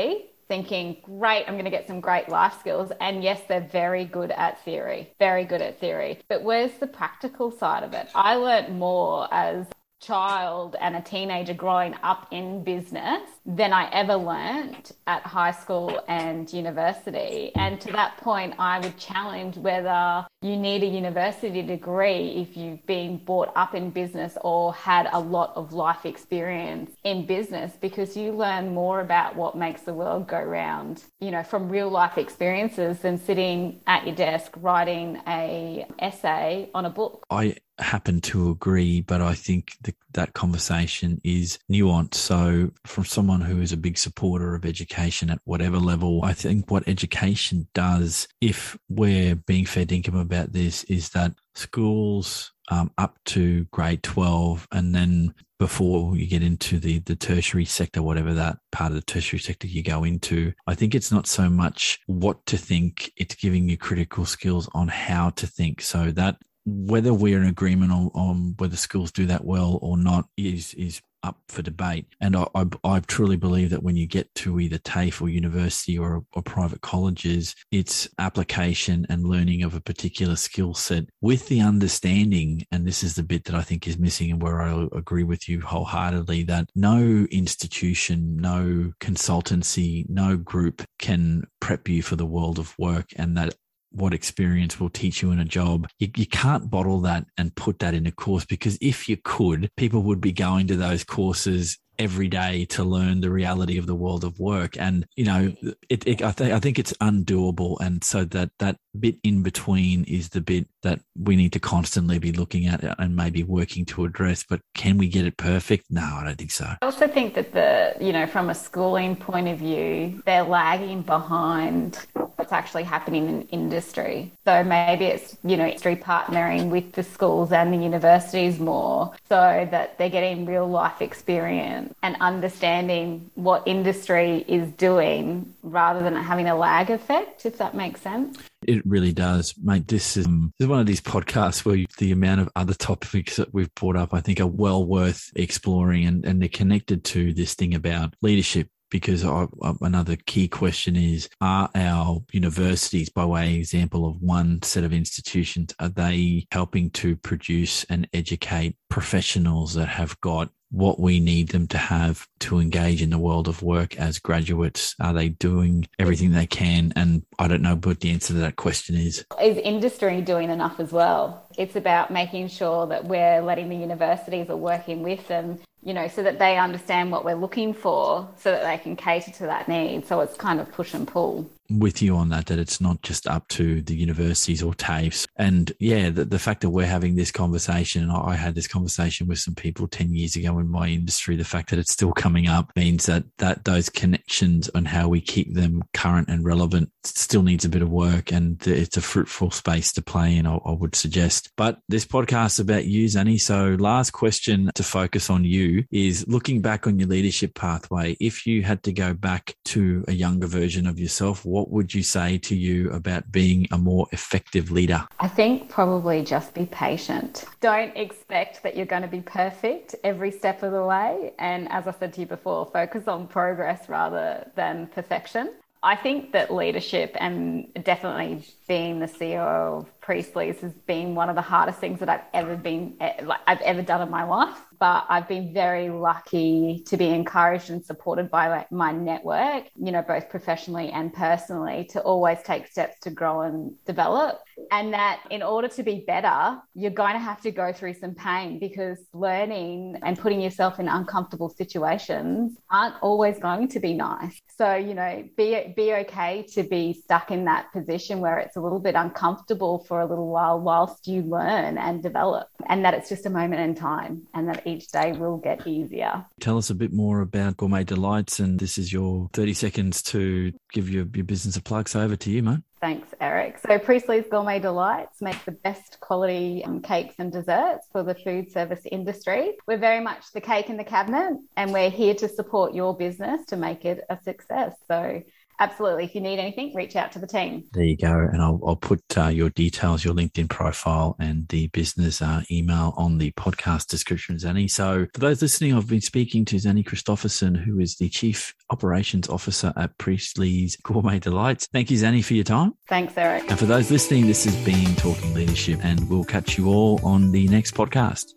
thinking, 0.49 0.97
great, 1.03 1.45
I'm 1.47 1.53
going 1.53 1.63
to 1.63 1.71
get 1.71 1.87
some 1.87 2.01
great 2.01 2.27
life 2.27 2.59
skills. 2.59 2.91
And 2.99 3.23
yes, 3.23 3.41
they're 3.47 3.61
very 3.71 4.03
good 4.03 4.31
at 4.31 4.63
theory, 4.65 5.13
very 5.19 5.45
good 5.45 5.61
at 5.61 5.79
theory. 5.79 6.19
But 6.27 6.43
where's 6.43 6.73
the 6.73 6.87
practical 6.87 7.49
side 7.49 7.83
of 7.83 7.93
it? 7.93 8.09
I 8.13 8.35
learnt 8.35 8.71
more 8.71 9.33
as 9.33 9.67
child 10.03 10.75
and 10.79 10.95
a 10.95 11.01
teenager 11.01 11.53
growing 11.53 11.95
up 12.03 12.27
in 12.31 12.63
business 12.63 13.21
than 13.45 13.73
I 13.73 13.89
ever 13.91 14.15
learned 14.15 14.91
at 15.07 15.23
high 15.23 15.51
school 15.51 16.01
and 16.07 16.51
university. 16.51 17.51
And 17.55 17.79
to 17.81 17.91
that 17.93 18.17
point, 18.17 18.55
I 18.59 18.79
would 18.79 18.97
challenge 18.97 19.57
whether 19.57 20.25
you 20.41 20.57
need 20.57 20.83
a 20.83 20.85
university 20.85 21.61
degree 21.61 22.45
if 22.47 22.57
you've 22.57 22.85
been 22.85 23.17
brought 23.17 23.51
up 23.55 23.75
in 23.75 23.89
business 23.89 24.37
or 24.41 24.73
had 24.73 25.07
a 25.13 25.19
lot 25.19 25.53
of 25.55 25.73
life 25.73 26.05
experience 26.05 26.91
in 27.03 27.25
business 27.25 27.73
because 27.79 28.17
you 28.17 28.31
learn 28.31 28.73
more 28.73 28.99
about 28.99 29.35
what 29.35 29.57
makes 29.57 29.81
the 29.81 29.93
world 29.93 30.27
go 30.27 30.41
round, 30.41 31.03
you 31.19 31.31
know, 31.31 31.43
from 31.43 31.69
real 31.69 31.89
life 31.89 32.17
experiences 32.17 32.99
than 32.99 33.17
sitting 33.17 33.79
at 33.87 34.05
your 34.05 34.15
desk 34.15 34.51
writing 34.57 35.21
a 35.27 35.85
essay 35.99 36.69
on 36.73 36.85
a 36.85 36.89
book. 36.89 37.25
I 37.29 37.55
happen 37.79 38.21
to 38.21 38.49
agree, 38.49 39.01
but 39.01 39.21
I 39.21 39.33
think 39.33 39.73
the, 39.81 39.93
that 40.13 40.33
conversation 40.33 41.19
is 41.23 41.59
nuanced. 41.71 42.15
So, 42.15 42.71
from 42.85 43.05
someone 43.05 43.41
who 43.41 43.61
is 43.61 43.71
a 43.71 43.77
big 43.77 43.97
supporter 43.97 44.55
of 44.55 44.65
education 44.65 45.29
at 45.29 45.39
whatever 45.45 45.77
level, 45.77 46.23
I 46.23 46.33
think 46.33 46.69
what 46.69 46.87
education 46.87 47.67
does, 47.73 48.27
if 48.41 48.77
we're 48.89 49.35
being 49.35 49.65
fair 49.65 49.85
dinkum 49.85 50.19
about 50.19 50.53
this, 50.53 50.83
is 50.85 51.09
that 51.09 51.33
schools 51.55 52.51
um, 52.69 52.91
up 52.97 53.17
to 53.25 53.65
grade 53.65 54.03
12 54.03 54.67
and 54.71 54.95
then 54.95 55.33
before 55.59 56.15
you 56.17 56.25
get 56.25 56.41
into 56.41 56.79
the 56.79 56.99
the 56.99 57.15
tertiary 57.15 57.65
sector 57.65 58.01
whatever 58.01 58.33
that 58.33 58.57
part 58.71 58.91
of 58.91 58.95
the 58.95 59.01
tertiary 59.01 59.39
sector 59.39 59.67
you 59.67 59.83
go 59.83 60.03
into 60.03 60.51
i 60.65 60.73
think 60.73 60.95
it's 60.95 61.11
not 61.11 61.27
so 61.27 61.49
much 61.49 61.99
what 62.07 62.43
to 62.45 62.57
think 62.57 63.11
it's 63.17 63.35
giving 63.35 63.67
you 63.67 63.77
critical 63.77 64.25
skills 64.25 64.69
on 64.73 64.87
how 64.87 65.29
to 65.31 65.45
think 65.45 65.81
so 65.81 66.09
that 66.11 66.37
whether 66.65 67.13
we're 67.13 67.41
in 67.41 67.47
agreement 67.47 67.91
on, 67.91 68.09
on, 68.13 68.55
whether 68.57 68.77
schools 68.77 69.11
do 69.11 69.25
that 69.25 69.45
well 69.45 69.79
or 69.81 69.97
not 69.97 70.25
is 70.37 70.73
is 70.75 71.01
up 71.23 71.37
for 71.47 71.61
debate. 71.61 72.05
And 72.21 72.35
I, 72.35 72.45
I, 72.53 72.65
I, 72.83 72.99
truly 72.99 73.37
believe 73.37 73.69
that 73.69 73.81
when 73.81 73.95
you 73.95 74.05
get 74.05 74.33
to 74.35 74.59
either 74.59 74.77
TAFE 74.77 75.21
or 75.21 75.29
university 75.29 75.97
or, 75.97 76.25
or 76.33 76.41
private 76.41 76.81
colleges, 76.81 77.55
it's 77.71 78.09
application 78.19 79.05
and 79.09 79.25
learning 79.25 79.63
of 79.63 79.73
a 79.73 79.81
particular 79.81 80.35
skill 80.35 80.73
set 80.73 81.05
with 81.21 81.47
the 81.47 81.61
understanding. 81.61 82.65
And 82.71 82.85
this 82.85 83.03
is 83.03 83.15
the 83.15 83.23
bit 83.23 83.45
that 83.45 83.55
I 83.55 83.61
think 83.61 83.87
is 83.87 83.97
missing 83.97 84.31
and 84.31 84.41
where 84.41 84.61
I 84.61 84.87
agree 84.93 85.23
with 85.23 85.47
you 85.47 85.61
wholeheartedly 85.61 86.43
that 86.43 86.69
no 86.75 87.25
institution, 87.31 88.35
no 88.37 88.91
consultancy, 88.99 90.05
no 90.09 90.37
group 90.37 90.83
can 90.99 91.43
prep 91.61 91.87
you 91.87 92.01
for 92.01 92.15
the 92.15 92.25
world 92.25 92.59
of 92.59 92.77
work 92.77 93.07
and 93.15 93.37
that 93.37 93.55
what 93.93 94.13
experience 94.13 94.79
will 94.79 94.89
teach 94.89 95.21
you 95.21 95.31
in 95.31 95.39
a 95.39 95.45
job. 95.45 95.87
You, 95.99 96.09
you, 96.15 96.25
can't 96.25 96.69
bottle 96.69 96.99
that 97.01 97.25
and 97.37 97.55
put 97.55 97.79
that 97.79 97.93
in 97.93 98.07
a 98.07 98.11
course 98.11 98.45
because 98.45 98.77
if 98.81 99.07
you 99.07 99.17
could, 99.23 99.69
people 99.77 100.01
would 100.03 100.19
be 100.19 100.31
going 100.31 100.67
to 100.67 100.75
those 100.75 101.03
courses 101.03 101.77
every 101.99 102.27
day 102.27 102.65
to 102.65 102.83
learn 102.83 103.21
the 103.21 103.29
reality 103.29 103.77
of 103.77 103.85
the 103.85 103.95
world 103.95 104.23
of 104.23 104.39
work. 104.39 104.77
And, 104.77 105.05
you 105.15 105.25
know, 105.25 105.55
it, 105.89 106.07
it 106.07 106.23
I, 106.23 106.31
th- 106.31 106.51
I 106.51 106.59
think 106.59 106.79
it's 106.79 106.93
undoable. 106.93 107.77
And 107.79 108.03
so 108.03 108.25
that, 108.25 108.49
that 108.59 108.77
bit 108.99 109.15
in 109.23 109.43
between 109.43 110.03
is 110.05 110.29
the 110.29 110.41
bit 110.41 110.67
that 110.81 110.99
we 111.17 111.35
need 111.35 111.53
to 111.53 111.59
constantly 111.59 112.19
be 112.19 112.31
looking 112.31 112.67
at 112.67 112.83
and 112.99 113.15
maybe 113.15 113.43
working 113.43 113.85
to 113.85 114.05
address. 114.05 114.43
But 114.47 114.61
can 114.73 114.97
we 114.97 115.07
get 115.07 115.25
it 115.25 115.37
perfect? 115.37 115.85
No, 115.89 116.01
I 116.01 116.23
don't 116.25 116.37
think 116.37 116.51
so. 116.51 116.65
I 116.81 116.85
also 116.85 117.07
think 117.07 117.33
that 117.35 117.53
the, 117.53 117.95
you 117.99 118.13
know, 118.13 118.27
from 118.27 118.49
a 118.49 118.55
schooling 118.55 119.15
point 119.15 119.47
of 119.47 119.59
view, 119.59 120.21
they're 120.25 120.43
lagging 120.43 121.01
behind 121.01 122.05
what's 122.35 122.51
actually 122.51 122.83
happening 122.83 123.27
in 123.27 123.41
industry. 123.49 124.31
So 124.45 124.63
maybe 124.63 125.05
it's, 125.05 125.37
you 125.43 125.55
know, 125.55 125.65
industry 125.65 125.95
partnering 125.95 126.69
with 126.69 126.91
the 126.91 127.03
schools 127.03 127.51
and 127.51 127.73
the 127.73 127.77
universities 127.77 128.59
more 128.59 129.13
so 129.29 129.67
that 129.71 129.97
they're 129.97 130.09
getting 130.09 130.45
real 130.45 130.67
life 130.67 131.01
experience 131.01 131.93
and 132.03 132.17
understanding 132.19 133.29
what 133.35 133.63
industry 133.65 134.43
is 134.47 134.67
doing 134.73 135.53
rather 135.63 136.01
than 136.03 136.15
having 136.15 136.47
a 136.47 136.55
lag 136.55 136.89
effect, 136.89 137.45
if 137.45 137.57
that 137.57 137.75
makes 137.75 138.01
sense. 138.01 138.37
It 138.67 138.85
really 138.85 139.13
does, 139.13 139.53
mate. 139.61 139.87
This 139.87 140.17
is, 140.17 140.25
um, 140.25 140.53
this 140.57 140.65
is 140.65 140.69
one 140.69 140.79
of 140.79 140.85
these 140.85 141.01
podcasts 141.01 141.65
where 141.65 141.75
you, 141.75 141.85
the 141.97 142.11
amount 142.11 142.41
of 142.41 142.49
other 142.55 142.73
topics 142.73 143.35
that 143.37 143.53
we've 143.53 143.73
brought 143.75 143.95
up, 143.95 144.13
I 144.13 144.21
think, 144.21 144.39
are 144.39 144.47
well 144.47 144.85
worth 144.85 145.31
exploring, 145.35 146.05
and, 146.05 146.25
and 146.25 146.41
they're 146.41 146.49
connected 146.49 147.03
to 147.05 147.33
this 147.33 147.53
thing 147.53 147.73
about 147.73 148.15
leadership. 148.21 148.67
Because 148.93 149.25
I, 149.25 149.47
I, 149.63 149.73
another 149.81 150.15
key 150.15 150.47
question 150.47 150.95
is: 150.95 151.27
Are 151.41 151.67
our 151.73 152.21
universities, 152.31 153.09
by 153.09 153.25
way 153.25 153.55
of 153.55 153.57
example 153.57 154.05
of 154.05 154.21
one 154.21 154.61
set 154.61 154.83
of 154.83 154.93
institutions, 154.93 155.73
are 155.79 155.89
they 155.89 156.45
helping 156.51 156.91
to 156.91 157.15
produce 157.15 157.85
and 157.85 158.07
educate 158.13 158.77
professionals 158.89 159.73
that 159.73 159.87
have 159.87 160.21
got 160.21 160.49
what 160.69 160.99
we 160.99 161.19
need 161.19 161.49
them 161.49 161.67
to 161.67 161.77
have 161.77 162.27
to 162.39 162.59
engage 162.59 163.01
in 163.01 163.09
the 163.09 163.17
world 163.17 163.47
of 163.47 163.63
work 163.63 163.97
as 163.99 164.19
graduates? 164.19 164.95
Are 164.99 165.13
they 165.13 165.29
doing 165.29 165.87
everything 165.97 166.31
they 166.31 166.45
can? 166.45 166.93
And 166.95 167.23
I 167.39 167.47
don't 167.47 167.63
know 167.63 167.75
what 167.75 167.99
the 168.01 168.11
answer 168.11 168.33
to 168.33 168.39
that 168.41 168.57
question 168.57 168.95
is. 168.95 169.25
Is 169.41 169.57
industry 169.57 170.21
doing 170.21 170.51
enough 170.51 170.79
as 170.79 170.91
well? 170.91 171.47
It's 171.57 171.75
about 171.75 172.11
making 172.11 172.49
sure 172.49 172.85
that 172.87 173.05
we're 173.05 173.41
letting 173.41 173.69
the 173.69 173.75
universities 173.75 174.51
are 174.51 174.57
working 174.57 175.01
with 175.01 175.27
them, 175.27 175.59
you 175.83 175.93
know, 175.93 176.07
so 176.07 176.23
that 176.23 176.39
they 176.39 176.57
understand 176.57 177.11
what 177.11 177.25
we're 177.25 177.35
looking 177.35 177.73
for 177.73 178.27
so 178.37 178.51
that 178.51 178.63
they 178.63 178.77
can 178.81 178.95
cater 178.95 179.31
to 179.31 179.43
that 179.43 179.67
need. 179.67 180.05
So 180.05 180.21
it's 180.21 180.35
kind 180.35 180.59
of 180.59 180.71
push 180.71 180.93
and 180.93 181.07
pull 181.07 181.49
with 181.69 182.01
you 182.01 182.15
on 182.15 182.29
that, 182.29 182.47
that 182.47 182.59
it's 182.59 182.81
not 182.81 183.01
just 183.01 183.27
up 183.27 183.47
to 183.49 183.81
the 183.81 183.95
universities 183.95 184.61
or 184.61 184.73
TAFEs. 184.73 185.27
And 185.35 185.71
yeah, 185.79 186.09
the, 186.09 186.25
the 186.25 186.39
fact 186.39 186.61
that 186.61 186.69
we're 186.69 186.85
having 186.85 187.15
this 187.15 187.31
conversation, 187.31 188.03
and 188.03 188.11
I 188.11 188.35
had 188.35 188.55
this 188.55 188.67
conversation 188.67 189.27
with 189.27 189.39
some 189.39 189.55
people 189.55 189.87
10 189.87 190.13
years 190.13 190.35
ago 190.35 190.59
in 190.59 190.67
my 190.67 190.87
industry, 190.87 191.35
the 191.35 191.43
fact 191.43 191.69
that 191.69 191.79
it's 191.79 191.93
still 191.93 192.11
coming 192.11 192.47
up 192.47 192.71
means 192.75 193.05
that, 193.05 193.23
that 193.37 193.65
those 193.65 193.89
connections 193.89 194.69
and 194.75 194.87
how 194.87 195.07
we 195.07 195.21
keep 195.21 195.53
them 195.53 195.83
current 195.93 196.29
and 196.29 196.45
relevant 196.45 196.89
still 197.03 197.43
needs 197.43 197.65
a 197.65 197.69
bit 197.69 197.81
of 197.81 197.89
work 197.89 198.31
and 198.31 198.65
it's 198.67 198.97
a 198.97 199.01
fruitful 199.01 199.51
space 199.51 199.91
to 199.93 200.01
play 200.01 200.35
in, 200.37 200.45
I, 200.45 200.55
I 200.55 200.71
would 200.71 200.95
suggest. 200.95 201.51
But 201.57 201.79
this 201.89 202.05
podcast 202.05 202.53
is 202.53 202.59
about 202.59 202.85
you, 202.85 203.07
Zanny. 203.07 203.39
So 203.39 203.75
last 203.79 204.11
question 204.11 204.71
to 204.75 204.83
focus 204.83 205.29
on 205.29 205.43
you 205.43 205.85
is 205.91 206.25
looking 206.27 206.61
back 206.61 206.87
on 206.87 206.99
your 206.99 207.07
leadership 207.07 207.55
pathway. 207.55 208.15
If 208.19 208.45
you 208.45 208.63
had 208.63 208.83
to 208.83 208.93
go 208.93 209.13
back 209.13 209.55
to 209.65 210.03
a 210.07 210.13
younger 210.13 210.47
version 210.47 210.87
of 210.87 210.99
yourself, 210.99 211.45
what 211.53 211.69
would 211.69 211.93
you 211.93 212.01
say 212.01 212.39
to 212.39 212.55
you 212.55 212.89
about 212.91 213.31
being 213.31 213.67
a 213.71 213.77
more 213.77 214.07
effective 214.11 214.71
leader? 214.71 215.05
I 215.19 215.27
think 215.27 215.69
probably 215.69 216.23
just 216.23 216.55
be 216.55 216.65
patient. 216.65 217.45
Don't 217.61 217.95
expect 217.95 218.63
that 218.63 218.75
you're 218.75 218.87
going 218.87 219.03
to 219.03 219.07
be 219.07 219.21
perfect 219.21 219.93
every 220.03 220.31
step 220.31 220.63
of 220.63 220.71
the 220.71 220.83
way. 220.83 221.33
And 221.37 221.71
as 221.71 221.85
I 221.85 221.91
said 221.91 222.11
to 222.13 222.21
you 222.21 222.25
before, 222.25 222.65
focus 222.65 223.07
on 223.07 223.27
progress 223.27 223.87
rather 223.87 224.49
than 224.55 224.87
perfection. 224.87 225.53
I 225.83 225.95
think 225.97 226.31
that 226.31 226.51
leadership 226.51 227.15
and 227.19 227.67
definitely 227.83 228.45
being 228.67 228.99
the 228.99 229.05
CEO 229.05 229.37
of 229.79 229.99
Priestley's 229.99 230.61
has 230.61 230.71
been 230.87 231.13
one 231.13 231.29
of 231.29 231.35
the 231.35 231.41
hardest 231.41 231.79
things 231.79 231.99
that 231.99 232.07
I've 232.07 232.21
ever 232.33 232.55
been 232.55 232.95
eh, 233.01 233.21
like 233.23 233.41
I've 233.45 233.61
ever 233.61 233.81
done 233.81 234.01
in 234.01 234.09
my 234.09 234.23
life. 234.23 234.57
But 234.83 235.05
I've 235.07 235.29
been 235.29 235.53
very 235.53 235.89
lucky 235.89 236.83
to 236.87 236.97
be 236.97 237.07
encouraged 237.07 237.69
and 237.69 237.85
supported 237.85 238.29
by 238.29 238.65
my 238.69 238.91
network, 238.91 239.67
you 239.77 239.93
know, 239.93 240.01
both 240.01 240.29
professionally 240.29 240.89
and 240.91 241.13
personally, 241.13 241.85
to 241.91 242.01
always 242.01 242.39
take 242.43 242.67
steps 242.67 242.99
to 243.03 243.09
grow 243.09 243.43
and 243.43 243.75
develop. 243.85 244.41
And 244.73 244.91
that 244.93 245.21
in 245.31 245.41
order 245.41 245.69
to 245.69 245.83
be 245.83 246.03
better, 246.05 246.61
you're 246.75 246.91
going 246.91 247.13
to 247.13 247.19
have 247.19 247.39
to 247.43 247.51
go 247.51 247.71
through 247.71 247.93
some 247.93 248.13
pain 248.13 248.59
because 248.59 248.99
learning 249.13 249.99
and 250.03 250.19
putting 250.19 250.41
yourself 250.41 250.81
in 250.81 250.89
uncomfortable 250.89 251.47
situations 251.47 252.57
aren't 252.69 252.95
always 253.01 253.39
going 253.39 253.69
to 253.69 253.79
be 253.79 253.93
nice. 253.93 254.41
So, 254.57 254.75
you 254.75 254.93
know, 254.93 255.27
be 255.35 255.73
be 255.75 255.93
okay 255.93 256.45
to 256.53 256.63
be 256.63 256.93
stuck 256.93 257.31
in 257.31 257.45
that 257.45 257.71
position 257.71 258.19
where 258.19 258.37
it's 258.39 258.55
a 258.55 258.61
little 258.61 258.79
bit 258.79 258.95
uncomfortable 258.95 259.85
for 259.87 259.99
a 260.01 260.05
little 260.05 260.29
while 260.29 260.59
whilst 260.59 261.07
you 261.07 261.21
learn 261.23 261.77
and 261.77 262.03
develop, 262.03 262.47
and 262.67 262.85
that 262.85 262.93
it's 262.93 263.09
just 263.09 263.25
a 263.25 263.29
moment 263.29 263.61
in 263.61 263.75
time 263.75 264.23
and 264.33 264.47
that 264.49 264.65
each 264.67 264.89
day 264.89 265.11
will 265.13 265.37
get 265.37 265.65
easier. 265.65 266.25
Tell 266.39 266.57
us 266.57 266.69
a 266.69 266.75
bit 266.75 266.93
more 266.93 267.21
about 267.21 267.57
Gourmet 267.57 267.83
Delights, 267.83 268.39
and 268.39 268.59
this 268.59 268.77
is 268.77 268.93
your 268.93 269.29
30 269.33 269.53
seconds 269.53 270.01
to 270.03 270.51
give 270.71 270.89
your, 270.89 271.05
your 271.13 271.25
business 271.25 271.55
a 271.55 271.61
plug. 271.61 271.89
So 271.89 272.01
over 272.01 272.15
to 272.15 272.29
you, 272.29 272.43
mate. 272.43 272.59
Thanks, 272.83 273.07
Eric. 273.21 273.59
So, 273.59 273.79
Priestley's 273.79 274.25
Gourmet 274.29 274.59
Delights 274.59 275.21
make 275.21 275.41
the 275.45 275.53
best 275.53 276.01
quality 276.01 276.65
um, 276.65 276.81
cakes 276.81 277.15
and 277.17 277.31
desserts 277.31 277.87
for 277.93 278.03
the 278.03 278.13
food 278.13 278.51
service 278.51 278.81
industry. 278.91 279.53
We're 279.65 279.77
very 279.77 280.01
much 280.01 280.33
the 280.33 280.41
cake 280.41 280.69
in 280.69 280.75
the 280.75 280.83
cabinet, 280.83 281.37
and 281.55 281.71
we're 281.71 281.89
here 281.89 282.13
to 282.15 282.27
support 282.27 282.73
your 282.73 282.93
business 282.93 283.45
to 283.45 283.55
make 283.55 283.85
it 283.85 284.03
a 284.09 284.19
success. 284.21 284.75
So, 284.85 285.21
absolutely. 285.59 286.05
If 286.05 286.15
you 286.15 286.21
need 286.21 286.39
anything, 286.39 286.73
reach 286.73 286.95
out 286.95 287.11
to 287.13 287.19
the 287.19 287.27
team. 287.27 287.65
There 287.73 287.83
you 287.83 287.97
go. 287.97 288.11
And 288.11 288.41
I'll, 288.41 288.59
I'll 288.65 288.75
put 288.75 289.01
uh, 289.17 289.27
your 289.27 289.49
details, 289.49 290.03
your 290.03 290.13
LinkedIn 290.13 290.49
profile, 290.49 291.15
and 291.19 291.47
the 291.49 291.67
business 291.67 292.21
uh, 292.21 292.41
email 292.51 292.93
on 292.97 293.17
the 293.17 293.31
podcast 293.31 293.87
description, 293.87 294.37
Zanny. 294.37 294.69
So 294.69 295.07
for 295.13 295.19
those 295.19 295.41
listening, 295.41 295.73
I've 295.73 295.87
been 295.87 296.01
speaking 296.01 296.45
to 296.45 296.55
Zanny 296.57 296.85
Christopherson, 296.85 297.55
who 297.55 297.79
is 297.79 297.95
the 297.95 298.09
Chief 298.09 298.53
Operations 298.69 299.29
Officer 299.29 299.73
at 299.75 299.97
Priestley's 299.97 300.77
Gourmet 300.77 301.19
Delights. 301.19 301.67
Thank 301.67 301.91
you, 301.91 301.97
Zanny, 301.97 302.23
for 302.23 302.33
your 302.33 302.43
time. 302.43 302.73
Thanks, 302.87 303.17
Eric. 303.17 303.49
And 303.49 303.59
for 303.59 303.65
those 303.65 303.91
listening, 303.91 304.27
this 304.27 304.45
has 304.45 304.55
been 304.65 304.95
Talking 304.95 305.33
Leadership, 305.33 305.79
and 305.83 306.09
we'll 306.09 306.23
catch 306.23 306.57
you 306.57 306.67
all 306.67 306.99
on 307.03 307.31
the 307.31 307.47
next 307.47 307.75
podcast. 307.75 308.33